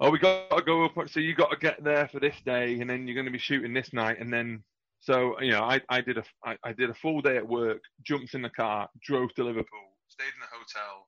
[0.00, 1.08] oh, we got to go up.
[1.08, 3.38] So you got to get there for this day, and then you're going to be
[3.38, 4.64] shooting this night, and then
[4.98, 7.80] so you know, I, I did a I, I did a full day at work,
[8.02, 11.06] jumped in the car, drove to Liverpool, stayed in a hotel,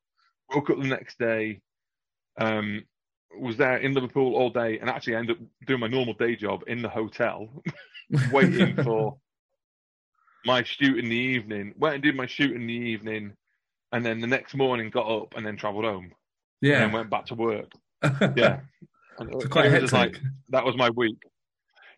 [0.55, 1.61] woke up the next day,
[2.41, 2.85] um,
[3.37, 6.63] was there in Liverpool all day, and actually ended up doing my normal day job
[6.69, 7.49] in the hotel,
[8.31, 9.17] waiting for
[10.47, 11.75] my shoot in the evening.
[11.77, 13.33] Went and did my shoot in the evening,
[13.93, 16.13] and then the next morning got up and then travelled home, and
[16.61, 16.79] yeah.
[16.81, 17.71] then went back to work.
[18.37, 18.61] Yeah,
[19.19, 19.93] And It's it quite hectic.
[19.93, 21.19] like that was my week.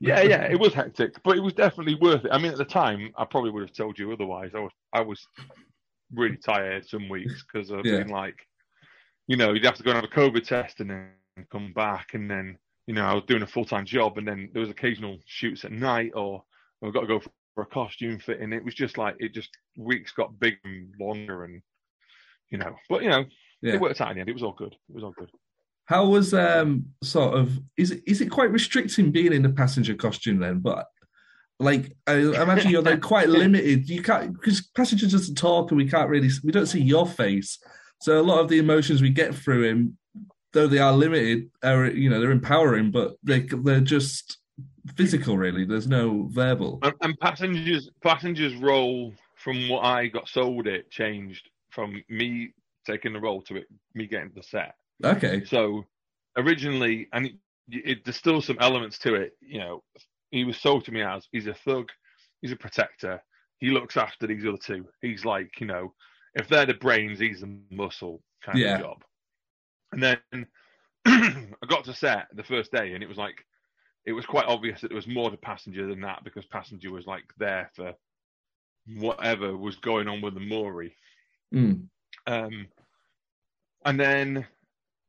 [0.00, 2.30] Yeah, yeah, it was hectic, but it was definitely worth it.
[2.32, 4.50] I mean, at the time, I probably would have told you otherwise.
[4.54, 5.26] I was, I was
[6.12, 7.98] really tired some weeks because of Yeah.
[7.98, 8.34] being like,
[9.28, 11.12] you know, you'd have to go and have a COVID test and then
[11.50, 14.50] come back, and then, you know, I was doing a full time job, and then
[14.52, 16.42] there was occasional shoots at night, or
[16.82, 17.30] oh, I've got to go for,
[17.62, 21.44] a costume fit, and it was just like it just weeks got bigger and longer,
[21.44, 21.62] and
[22.54, 23.24] you know, but you know,
[23.62, 23.74] Yeah.
[23.74, 24.30] it worked out in the end.
[24.30, 24.72] It was all good.
[24.88, 25.30] It was all good.
[25.86, 29.94] How was um sort of is it is it quite restricting being in the passenger
[29.94, 30.60] costume then?
[30.60, 30.86] But
[31.58, 33.88] like I imagine you're then quite limited.
[33.88, 37.58] You can't because passenger doesn't talk and we can't really we don't see your face.
[38.00, 39.98] So a lot of the emotions we get through him,
[40.52, 44.38] though they are limited, are you know they're empowering, but they they're just
[44.96, 45.64] physical really.
[45.64, 46.78] There's no verbal.
[46.82, 52.52] And, and passengers passengers role from what I got sold it changed from me
[52.86, 54.74] taking the role to it me getting the set.
[55.04, 55.44] Okay.
[55.44, 55.84] So
[56.36, 57.34] originally, and it,
[57.68, 59.32] it, there's still some elements to it.
[59.40, 59.82] You know,
[60.30, 61.88] he was sold to me as he's a thug,
[62.42, 63.22] he's a protector.
[63.58, 64.86] He looks after these other two.
[65.00, 65.94] He's like, you know,
[66.34, 68.74] if they're the brains, he's the muscle kind Yeah.
[68.76, 69.04] of job.
[69.92, 70.46] And then
[71.06, 73.36] I got to set the first day, and it was like,
[74.06, 77.06] it was quite obvious that there was more to passenger than that because passenger was
[77.06, 77.94] like there for
[78.96, 80.92] whatever was going on with the Mouri.
[81.54, 81.88] Mm.
[82.26, 82.66] Um,
[83.84, 84.46] and then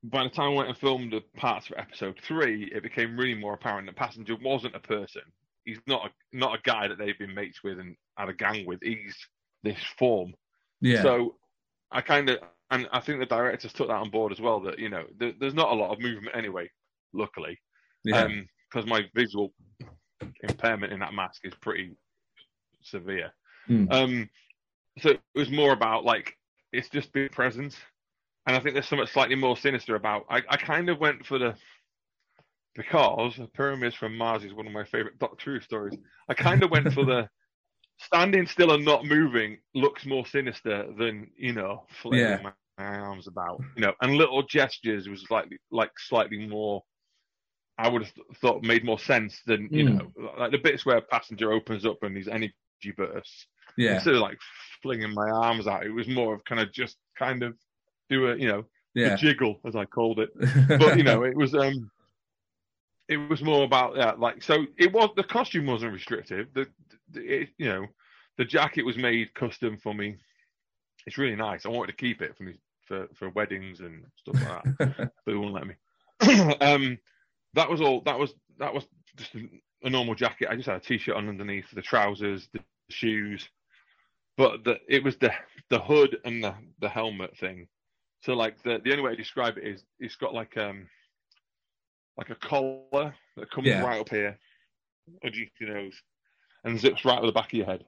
[0.03, 3.35] by the time I went and filmed the parts for episode three, it became really
[3.35, 5.21] more apparent that Passenger wasn't a person.
[5.63, 8.65] He's not a, not a guy that they've been mates with and had a gang
[8.65, 8.79] with.
[8.83, 9.15] He's
[9.63, 10.33] this form.
[10.81, 11.01] Yeah.
[11.01, 11.35] So
[11.91, 14.59] I kind of, and I think the directors took that on board as well.
[14.59, 16.69] That you know, there, there's not a lot of movement anyway.
[17.13, 17.57] Luckily,
[18.03, 18.27] yeah.
[18.69, 19.53] because my visual
[20.43, 21.95] impairment in that mask is pretty
[22.81, 23.31] severe.
[23.69, 23.91] Mm.
[23.91, 24.29] Um,
[24.99, 26.37] so it was more about like
[26.71, 27.75] it's just being present,
[28.47, 30.25] and I think there's something slightly more sinister about.
[30.29, 31.55] I, I kind of went for the
[32.75, 35.97] because Pyramids from Mars is one of my favorite Doctor Who stories.
[36.29, 37.29] I kind of went for the
[37.97, 42.41] standing still and not moving looks more sinister than you know flailing Yeah.
[42.43, 46.83] my, my arms about, you know, and little gestures was like like slightly more.
[47.77, 50.13] I would have th- thought made more sense than you Mm.
[50.17, 52.53] know, like the bits where passenger opens up and these energy
[52.97, 53.47] bursts.
[53.77, 53.95] Yeah.
[53.95, 54.37] Instead of like
[54.81, 57.55] flinging my arms out, it was more of kind of just kind of
[58.09, 59.13] do a you know Yeah.
[59.13, 60.29] a jiggle as I called it.
[60.79, 61.89] But you know, it was um,
[63.07, 64.19] it was more about that.
[64.19, 64.65] like so.
[64.77, 66.47] It was the costume wasn't restrictive.
[66.53, 66.67] The,
[67.11, 67.85] the it, you know,
[68.37, 70.15] the jacket was made custom for me.
[71.05, 71.65] It's really nice.
[71.65, 75.11] I wanted to keep it for me for for weddings and stuff like that, but
[75.25, 75.75] they wouldn't let me.
[76.61, 76.97] um,
[77.53, 78.01] that was all.
[78.01, 78.85] That was that was
[79.17, 79.47] just a,
[79.83, 80.47] a normal jacket.
[80.49, 83.49] I just had a t-shirt on underneath, the trousers, the shoes,
[84.37, 85.31] but the it was the
[85.69, 87.67] the hood and the the helmet thing.
[88.21, 90.87] So like the the only way to describe it is it's got like um
[92.17, 93.81] like a collar that comes Yeah.
[93.83, 94.37] right up here,
[95.23, 96.01] underneath your nose,
[96.63, 97.85] and zips right to the back of your head.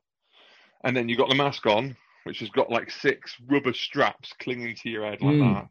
[0.84, 4.76] And then you got the mask on, which has got like six rubber straps clinging
[4.76, 5.56] to your head like Mm.
[5.56, 5.68] that.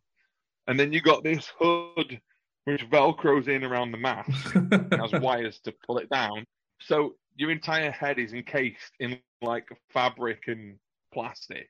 [0.66, 2.20] And then you got this hood
[2.64, 4.56] which velcros in around the mask
[4.98, 6.44] has wires to pull it down.
[6.80, 10.78] So your entire head is encased in like fabric and
[11.12, 11.68] plastic.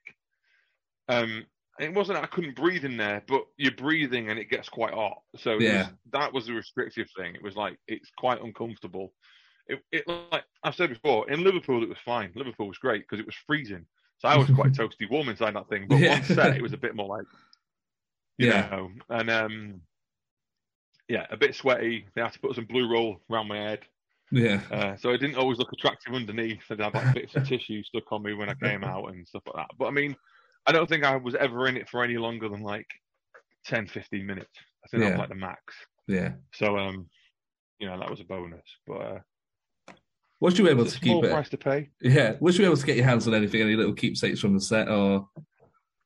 [1.09, 1.45] Um,
[1.79, 5.19] it wasn't I couldn't breathe in there, but you're breathing and it gets quite hot.
[5.37, 5.89] So it was- Yeah.
[6.13, 7.35] that was the restrictive thing.
[7.35, 9.13] It was like it's quite uncomfortable.
[9.67, 12.33] It, it like I've said before in Liverpool it was fine.
[12.35, 13.85] Liverpool was great because it was freezing.
[14.19, 15.87] So I was quite toasty warm inside that thing.
[15.89, 16.15] But Yeah.
[16.17, 17.27] on set it was a bit more like
[18.39, 18.69] you Yeah.
[18.71, 19.81] know, and um,
[21.09, 22.07] yeah, a bit sweaty.
[22.15, 23.81] They had to put some blue roll around my head.
[24.31, 24.61] Yeah.
[24.71, 26.63] Uh, so it didn't always look attractive underneath.
[26.71, 29.43] I'd have like bits of tissue stuck on me when I came out and stuff
[29.47, 29.77] like that.
[29.79, 30.17] But I mean,
[30.67, 32.87] I don't think I was ever in it for any longer than like
[33.67, 34.51] 10, 15 minutes.
[34.85, 35.13] I think that Yeah.
[35.13, 35.61] was like the max.
[36.09, 36.33] Yeah.
[36.55, 37.09] So, um,
[37.79, 38.63] you know, that was a bonus.
[38.87, 39.19] But uh,
[40.41, 41.31] Was you able to keep it?
[41.31, 41.91] price to pay.
[42.01, 42.35] Yeah.
[42.41, 44.89] Was you able to get your hands on anything, any little keepsakes from the set,
[44.89, 45.29] or?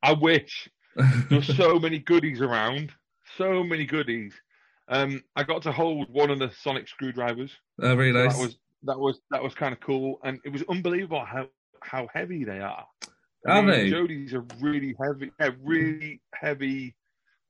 [0.02, 0.68] I wish.
[1.30, 2.92] There's so many goodies around.
[3.38, 4.34] So many goodies.
[4.90, 7.52] Um, I got to hold one of the sonic screwdrivers.
[7.80, 8.36] Oh, very nice.
[8.36, 11.46] That was that was that was kind of cool, and it was unbelievable how
[11.80, 12.86] how heavy they are.
[13.46, 13.90] Are I mean, they?
[13.90, 15.30] Jodies are really heavy.
[15.40, 16.94] Yeah, really heavy.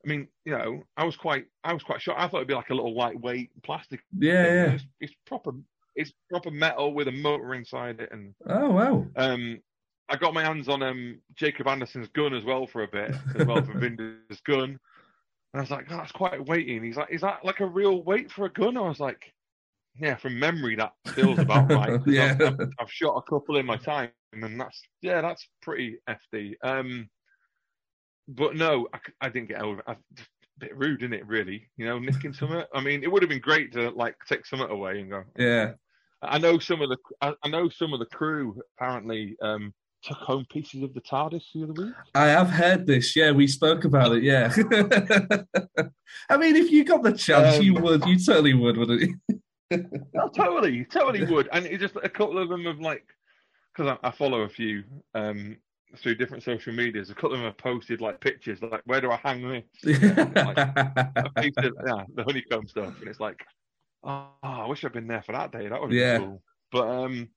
[0.05, 2.21] I mean, you know, I was quite I was quite shocked.
[2.21, 4.01] I thought it'd be like a little lightweight plastic.
[4.17, 4.73] Yeah, yeah.
[4.73, 5.53] It's, it's proper.
[5.97, 9.07] It's proper metal with a motor inside it, and Oh wow.
[9.17, 9.61] um,
[10.09, 13.47] I got my hands on um, Jacob Anderson's gun as well for a bit, as
[13.47, 14.79] well for Vinder's gun.
[15.53, 16.77] And I was like, oh, that's quite weighty.
[16.77, 18.77] And he's like, is that like a real weight for a gun?
[18.77, 19.33] I was like,
[19.99, 22.01] yeah, from memory, that feels about right.
[22.07, 22.37] Yeah.
[22.41, 26.55] I've, I've, I've shot a couple in my time, and that's, yeah, that's pretty FD.
[26.63, 27.09] Um,
[28.29, 28.89] but no,
[29.21, 29.85] I didn't get over it.
[29.89, 29.97] I, a
[30.59, 31.69] bit rude, isn't it, really?
[31.77, 32.63] You know, nicking something.
[32.73, 35.73] I mean, it would have been great to like take something away and go, Yeah.
[36.23, 40.19] I know some of the I, I know some of the crew apparently um, took
[40.19, 41.95] home pieces of the TARDIS the other week.
[42.15, 43.15] I have heard this.
[43.15, 44.23] Yeah, we spoke about it.
[44.23, 44.53] Yeah.
[46.31, 48.05] I mean, if you got the chance, Um, you would.
[48.07, 49.17] You totally would, wouldn't you?
[50.19, 51.49] Oh, totally, totally would.
[51.53, 53.07] And it just a couple of them have like
[53.73, 54.83] because I, I follow a few
[55.15, 55.57] um,
[55.97, 57.09] through different social medias.
[57.11, 59.65] A couple of them have posted like pictures like where do I hang this?
[59.87, 63.45] I posted, yeah, the honeycomb stuff, and it's like,
[64.03, 65.69] oh, I wish I'd been there for that day.
[65.69, 66.19] That would have Yeah.
[66.19, 66.43] been cool.
[66.73, 67.29] But um,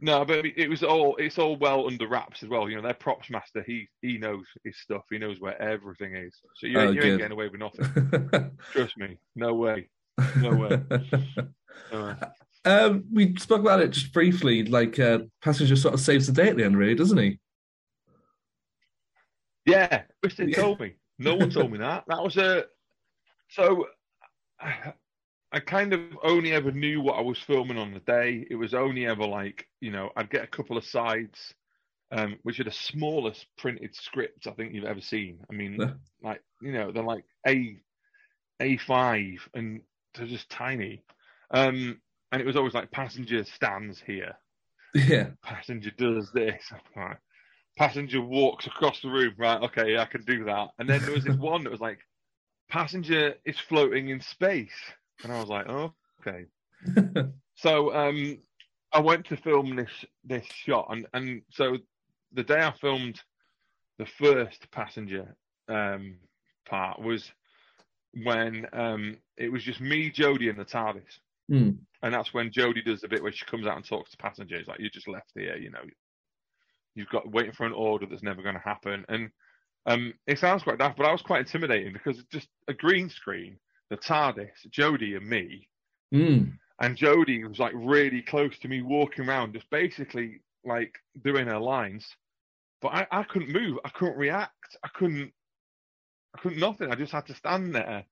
[0.00, 2.68] no, but it was all it's all well under wraps as well.
[2.68, 5.02] You know, their props master, he he knows his stuff.
[5.10, 6.34] He knows where everything is.
[6.56, 8.52] So you, Oh, ain't you ain't getting away with nothing.
[8.72, 9.88] Trust me, no way.
[10.40, 10.80] No way.
[11.90, 12.16] No way.
[12.66, 14.62] um, we spoke about it just briefly.
[14.62, 17.38] Like, uh, passenger sort of saves the day at the end, really, doesn't he?
[19.64, 20.54] Yeah, wish Yeah.
[20.56, 20.94] told me.
[21.18, 22.04] No one told me that.
[22.08, 22.64] That was a
[23.48, 23.86] so.
[25.52, 28.46] I, kind of only ever knew what I was filming on the day.
[28.50, 31.54] It was only ever like you know I'd get a couple of sides,
[32.12, 35.40] um, which are the smallest printed scripts I think you've ever seen.
[35.50, 35.92] I mean, Yeah.
[36.22, 37.80] like you know they're like a
[38.60, 39.82] a five and
[40.14, 41.02] they're just tiny.
[41.52, 42.00] Um,
[42.32, 44.36] and it was always like passenger stands here
[44.94, 45.30] Yeah.
[45.42, 46.62] passenger does this.
[46.96, 47.16] Right.
[47.76, 49.34] Passenger walks across the room.
[49.38, 50.70] Right, okay, I can do that.
[50.78, 52.00] And then there was this one that was like,
[52.68, 54.74] passenger is floating in space,
[55.22, 56.46] and I was like, oh, okay.
[57.58, 58.38] So um,
[58.92, 59.90] I went to film this
[60.24, 61.76] this shot, and and so
[62.32, 63.20] the day I filmed
[63.98, 65.34] the first passenger
[65.68, 66.18] um,
[66.68, 67.30] part was
[68.22, 71.18] when um, it was just me, Jodie, and the TARDIS.
[71.48, 71.70] Hmm.
[72.02, 74.68] And that's when Jodie does the bit where she comes out and talks to passengers,
[74.68, 75.80] like you're just left here, you know,
[76.94, 79.04] you've got waiting for an order that's never going to happen.
[79.08, 79.30] And
[79.86, 83.08] um, it sounds quite daft, but I was quite intimidating because it's just a green
[83.08, 83.58] screen,
[83.90, 85.68] the TARDIS, Jodie, and me,
[86.12, 86.58] Mm.
[86.80, 91.58] and Jodie was like really close to me, walking around, just basically like doing her
[91.58, 92.06] lines.
[92.80, 95.32] But I, I couldn't move, I couldn't react, I couldn't,
[96.34, 96.90] I couldn't nothing.
[96.90, 98.04] I just had to stand there,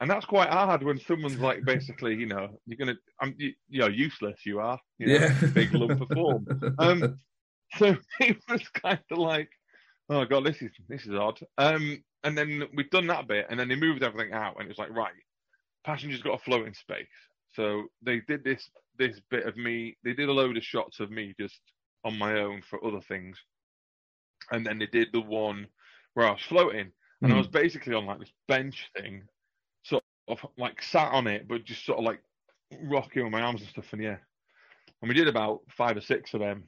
[0.00, 3.80] and that's quite hard when someone's like basically, you know, you're gonna, I'm, you, you
[3.80, 4.40] know, useless.
[4.46, 5.40] You are, you know, Yeah.
[5.54, 6.46] big lump of form.
[6.78, 7.18] Um,
[7.76, 9.50] so it was kind of like,
[10.08, 11.38] oh god, this is this is odd.
[11.58, 14.68] Um, and then we'd done that bit, and then they moved everything out, and it
[14.68, 15.14] was like, right,
[15.84, 17.06] passengers got a float in space.
[17.54, 19.96] So they did this this bit of me.
[20.04, 21.60] They did a load of shots of me just
[22.04, 23.38] on my own for other things,
[24.50, 25.68] and then they did the one
[26.14, 26.90] where I was floating,
[27.22, 27.38] and I Hmm.
[27.38, 29.22] was basically on like this bench thing,
[29.84, 32.20] sort of like sat on it, but just sort of like
[32.82, 34.26] rocking with my arms and stuff in the air.
[35.00, 36.64] And we did about five or six of them,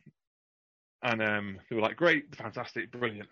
[1.02, 3.28] and um, they were like, "Great, fantastic, brilliant."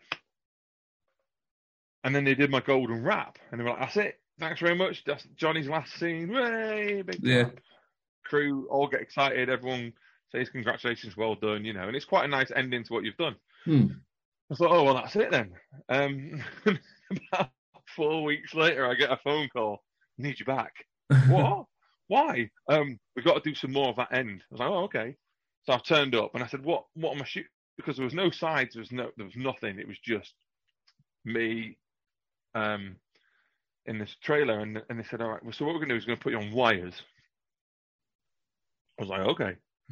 [2.04, 4.76] And then they did my golden wrap, and they were like, "That's it, thanks very
[4.76, 5.02] much.
[5.04, 6.32] That's Jonny's last scene.
[6.32, 7.44] Way big Yeah.
[7.44, 7.60] clap."
[8.24, 9.48] Crew all get excited.
[9.48, 9.92] Everyone
[10.32, 11.64] says congratulations, well done.
[11.64, 13.36] You know, and it's quite a nice ending to what you've done.
[13.64, 13.86] Hmm.
[14.50, 15.52] I thought, oh well, that's it then.
[15.88, 16.42] Um,
[17.30, 17.50] about
[17.96, 19.82] four weeks later, I get a phone call.
[20.18, 20.72] Need you back.
[21.28, 21.66] what?
[22.08, 22.48] Why?
[22.68, 24.42] Um, we've got to do some more of that end.
[24.42, 25.16] I was like, oh, okay.
[25.64, 26.84] So I turned up and I said, what?
[26.94, 27.48] What am I shooting?
[27.76, 28.74] Because there was no sides.
[28.74, 29.10] There was no.
[29.16, 29.78] There was nothing.
[29.78, 30.32] It was just
[31.24, 31.76] me.
[32.56, 32.96] Um,
[33.86, 35.42] in this trailer, and and they said, all right.
[35.42, 36.94] Well, so what we're going to do is going to put you on wires.
[38.98, 39.56] I was like, okay.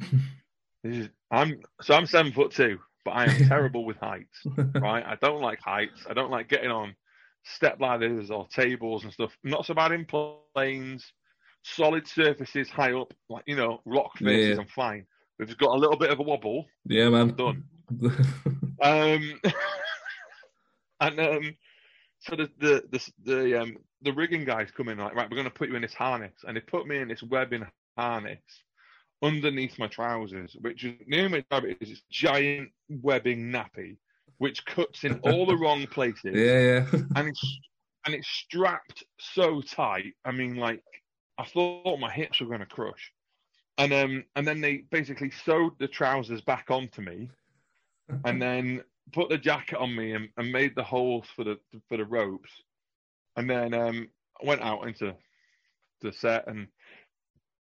[0.83, 1.09] this is.
[1.31, 4.45] I'm so I'm seven foot two, but I am terrible with heights
[4.75, 5.03] right?
[5.05, 6.05] I don't like heights.
[6.09, 6.95] I don't like getting on
[7.43, 9.31] step ladders or tables and stuff.
[9.43, 11.13] Not so bad in planes,
[11.63, 14.55] solid surfaces high up, like you know, rock faces.
[14.55, 14.61] Yeah.
[14.61, 15.05] I'm fine.
[15.39, 17.35] We've got a little bit of a wobble, yeah, man.
[17.35, 17.63] done.
[18.81, 19.39] Um,
[20.99, 21.55] and um,
[22.27, 25.45] so the the the the um the rigging guys come in like right, we're going
[25.45, 27.65] to put you in this harness, and they put me in this webbing
[27.97, 28.39] harness
[29.21, 33.97] underneath my trousers, which is near my rabbit is this giant webbing nappy,
[34.37, 36.85] which cuts in all the wrong places, Yeah, yeah.
[37.15, 37.59] and it's
[38.05, 40.13] and it's strapped so tight.
[40.23, 40.83] I mean, like
[41.37, 43.11] I thought my hips were going to crush,
[43.77, 47.29] and um and then they basically sewed the trousers back onto me,
[48.25, 51.97] and then put the jacket on me and, and made the holes for the for
[51.97, 52.51] the ropes,
[53.35, 54.07] and then um
[54.41, 55.15] I went out into
[56.01, 56.67] the set and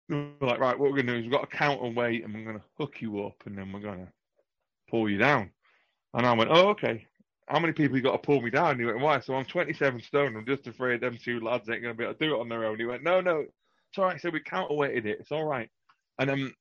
[0.09, 2.45] we were like, right, what we're gonna do is we've got a counterweight and we're
[2.45, 4.09] gonna hook you up and then we're gonna
[4.89, 5.51] pull you down.
[6.15, 7.07] And I went, oh okay.
[7.49, 8.71] How many people you got to pull me down?
[8.71, 9.19] And he went, why?
[9.19, 10.37] So I'm 27 stone.
[10.37, 12.65] I'm just afraid them two lads ain't gonna be able to do it on their
[12.65, 12.79] own.
[12.79, 14.21] He went, no, no, it's all right.
[14.21, 15.19] So we counterweighted it.
[15.19, 15.69] It's all right.
[16.21, 16.55] And then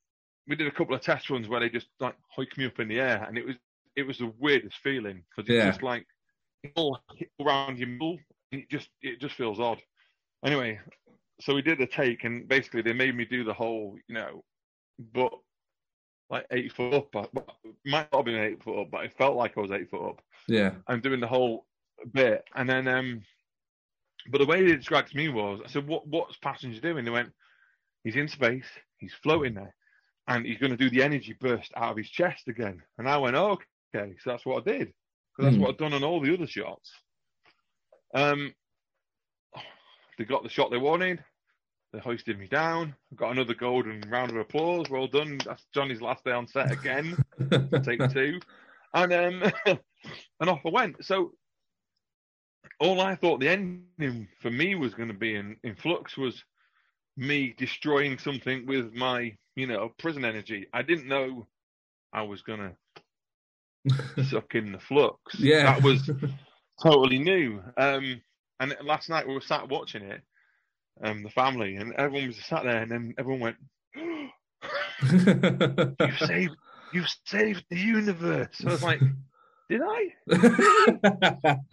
[0.47, 2.87] we did a couple of test runs where they just like hiked me up in
[2.87, 3.55] the air, and it was
[3.95, 5.69] it was the weirdest feeling because it's Yeah.
[5.71, 6.05] just like
[6.75, 6.99] all
[7.41, 8.19] around your middle.
[8.51, 9.81] and It just it just feels odd.
[10.45, 10.79] Anyway,
[11.41, 14.43] so we did a take, and basically they made me do the whole, you know,
[15.13, 15.33] but
[16.29, 17.15] like eight foot up.
[17.15, 17.41] I-
[17.85, 20.09] Might not have been eight foot up, but it felt like I was eight foot
[20.09, 20.21] up.
[20.47, 20.75] Yeah.
[20.87, 21.65] I'm doing the whole
[22.13, 23.23] bit, and then um,
[24.29, 27.11] but the way they described to me was, I said, "What what's passenger doing?" They
[27.11, 27.33] went,
[28.03, 28.67] "He's in space,
[28.97, 29.73] he's floating there,
[30.27, 33.17] and he's going to do the energy burst out of his chest again." And I
[33.17, 33.57] went, oh,
[33.95, 34.93] "Okay, so that's what I did,
[35.31, 35.59] because that's Hmm.
[35.59, 36.91] what I've done on all the other shots."
[38.13, 38.53] Um,
[40.17, 41.23] they got the shot they wanted.
[41.93, 42.95] They hoisted me down.
[43.15, 44.89] Got another golden round of applause.
[44.89, 45.43] Well done.
[45.45, 47.19] That's Jonny's last day on set again
[47.83, 48.41] take two,
[48.93, 49.43] and um,
[50.39, 51.05] and off I went.
[51.05, 51.33] So
[52.79, 53.93] all I thought the ending
[54.39, 56.43] for me was going to be in, in flux was
[56.89, 59.25] me destroying something with my
[59.55, 60.67] you know prison energy.
[60.73, 61.47] I didn't know
[62.13, 62.75] I was going to
[64.29, 65.17] suck in the flux.
[65.39, 65.63] yeah.
[65.63, 66.09] that was
[66.81, 67.61] totally new.
[67.77, 68.21] Um,
[68.59, 70.21] and last night we were sat watching it,
[71.03, 73.57] um, the family, and everyone was sat there, and then everyone went.
[75.01, 76.55] you saved
[76.93, 78.61] you saved the universe.
[78.65, 78.99] I was like,
[79.69, 81.57] did I?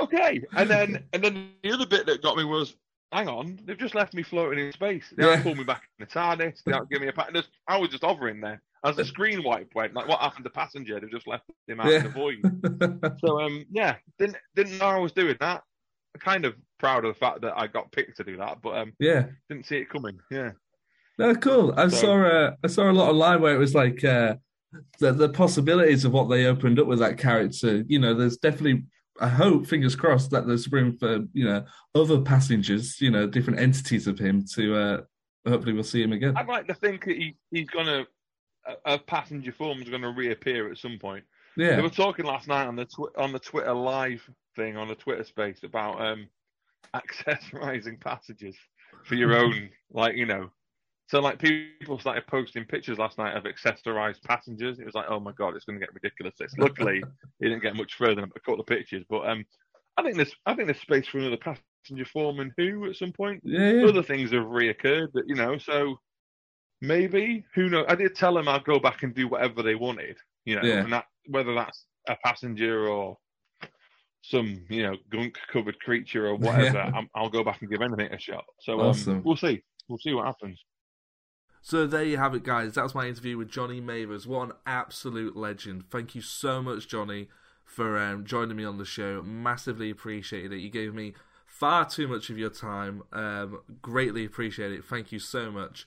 [0.00, 0.40] Okay.
[0.56, 2.74] And then and then the other bit that got me was,
[3.12, 5.04] hang on, they've just left me floating in space.
[5.14, 5.30] They Yeah.
[5.30, 6.62] haven't pulled me back in the TARDIS.
[6.64, 7.36] They haven't given me a pat.
[7.68, 8.62] I was just hovering there.
[8.84, 10.98] As the screen wipe went, like what happened to passenger?
[11.00, 11.98] They've just left him out Yeah.
[11.98, 13.16] in the void.
[13.24, 15.62] So um, yeah, didn't didn't know I was doing that.
[16.14, 18.76] I Kind of proud of the fact that I got picked to do that, but
[18.76, 19.26] um, yeah.
[19.48, 20.18] didn't see it coming.
[20.30, 20.52] Yeah.
[21.18, 21.74] No, cool.
[21.76, 24.36] I So- saw uh, I saw a lot online where it was like uh,
[24.98, 27.84] the the possibilities of what they opened up with that character.
[27.86, 28.84] You know, there's definitely
[29.20, 31.64] I hope, fingers crossed, that there's room for you know
[31.94, 34.74] other passengers, you know, different entities of him to.
[34.74, 35.00] Uh,
[35.46, 36.34] hopefully, we'll see him again.
[36.36, 38.06] I'd like to think that he, he's gonna
[38.66, 41.24] a, a passenger form is going to reappear at some point.
[41.56, 41.76] Yeah.
[41.76, 44.22] They were talking last night on the tw- on the Twitter live
[44.56, 46.28] thing on the Twitter space about um
[46.94, 48.56] accessorizing passages
[49.04, 50.50] for your own, like you know.
[51.08, 54.78] So like people started posting pictures last night of accessorized passengers.
[54.78, 56.34] It was like, oh my god, it's going to get ridiculous.
[56.56, 56.98] Luckily,
[57.40, 59.04] it didn't get much further than a couple of pictures.
[59.10, 59.44] But um,
[59.96, 63.12] I think there's I think there's space for another passenger form and who at some
[63.12, 63.42] point.
[63.44, 63.86] yeah, yeah.
[63.86, 65.98] Other things have reoccurred, but you know, so
[66.80, 67.86] maybe who knows?
[67.88, 70.80] I did tell them I'd go back and do whatever they wanted, you know, Yeah.
[70.84, 73.16] and that whether that's a passenger or
[74.22, 76.90] some you know gunk covered creature or whatever, Yeah.
[76.94, 78.44] I'm, I'll go back and give anything a shot.
[78.60, 79.16] So Awesome.
[79.18, 79.62] um, we'll see.
[79.88, 80.58] We'll see what happens.
[81.62, 82.74] So there you have it, guys.
[82.74, 84.26] That was my interview with Jonny Mathers.
[84.26, 85.84] What an absolute legend.
[85.90, 87.28] Thank you so much, Jonny,
[87.64, 89.22] for um, joining me on the show.
[89.22, 90.60] Massively appreciated it.
[90.60, 91.12] You gave me
[91.46, 93.02] far too much of your time.
[93.12, 94.84] Um, greatly appreciate it.
[94.86, 95.86] Thank you so much.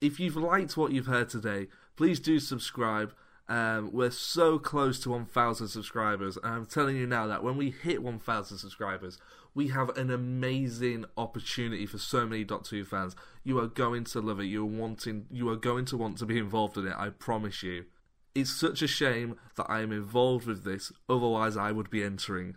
[0.00, 3.14] If you've liked what you've heard today, please do subscribe.
[3.48, 7.70] Um, we're so close to 1,000 subscribers, and I'm telling you now that when we
[7.70, 9.18] hit 1,000 subscribers,
[9.54, 13.16] we have an amazing opportunity for so many Doctor Who fans.
[13.42, 14.44] You are going to love it.
[14.46, 15.26] You're wanting.
[15.30, 16.94] You are going to want to be involved in it.
[16.94, 17.86] I promise you.
[18.34, 20.92] It's such a shame that I am involved with this.
[21.08, 22.56] Otherwise, I would be entering.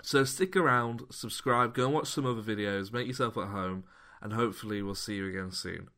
[0.00, 3.82] So stick around, subscribe, go and watch some other videos, make yourself at home,
[4.22, 5.88] and hopefully we'll see you again soon.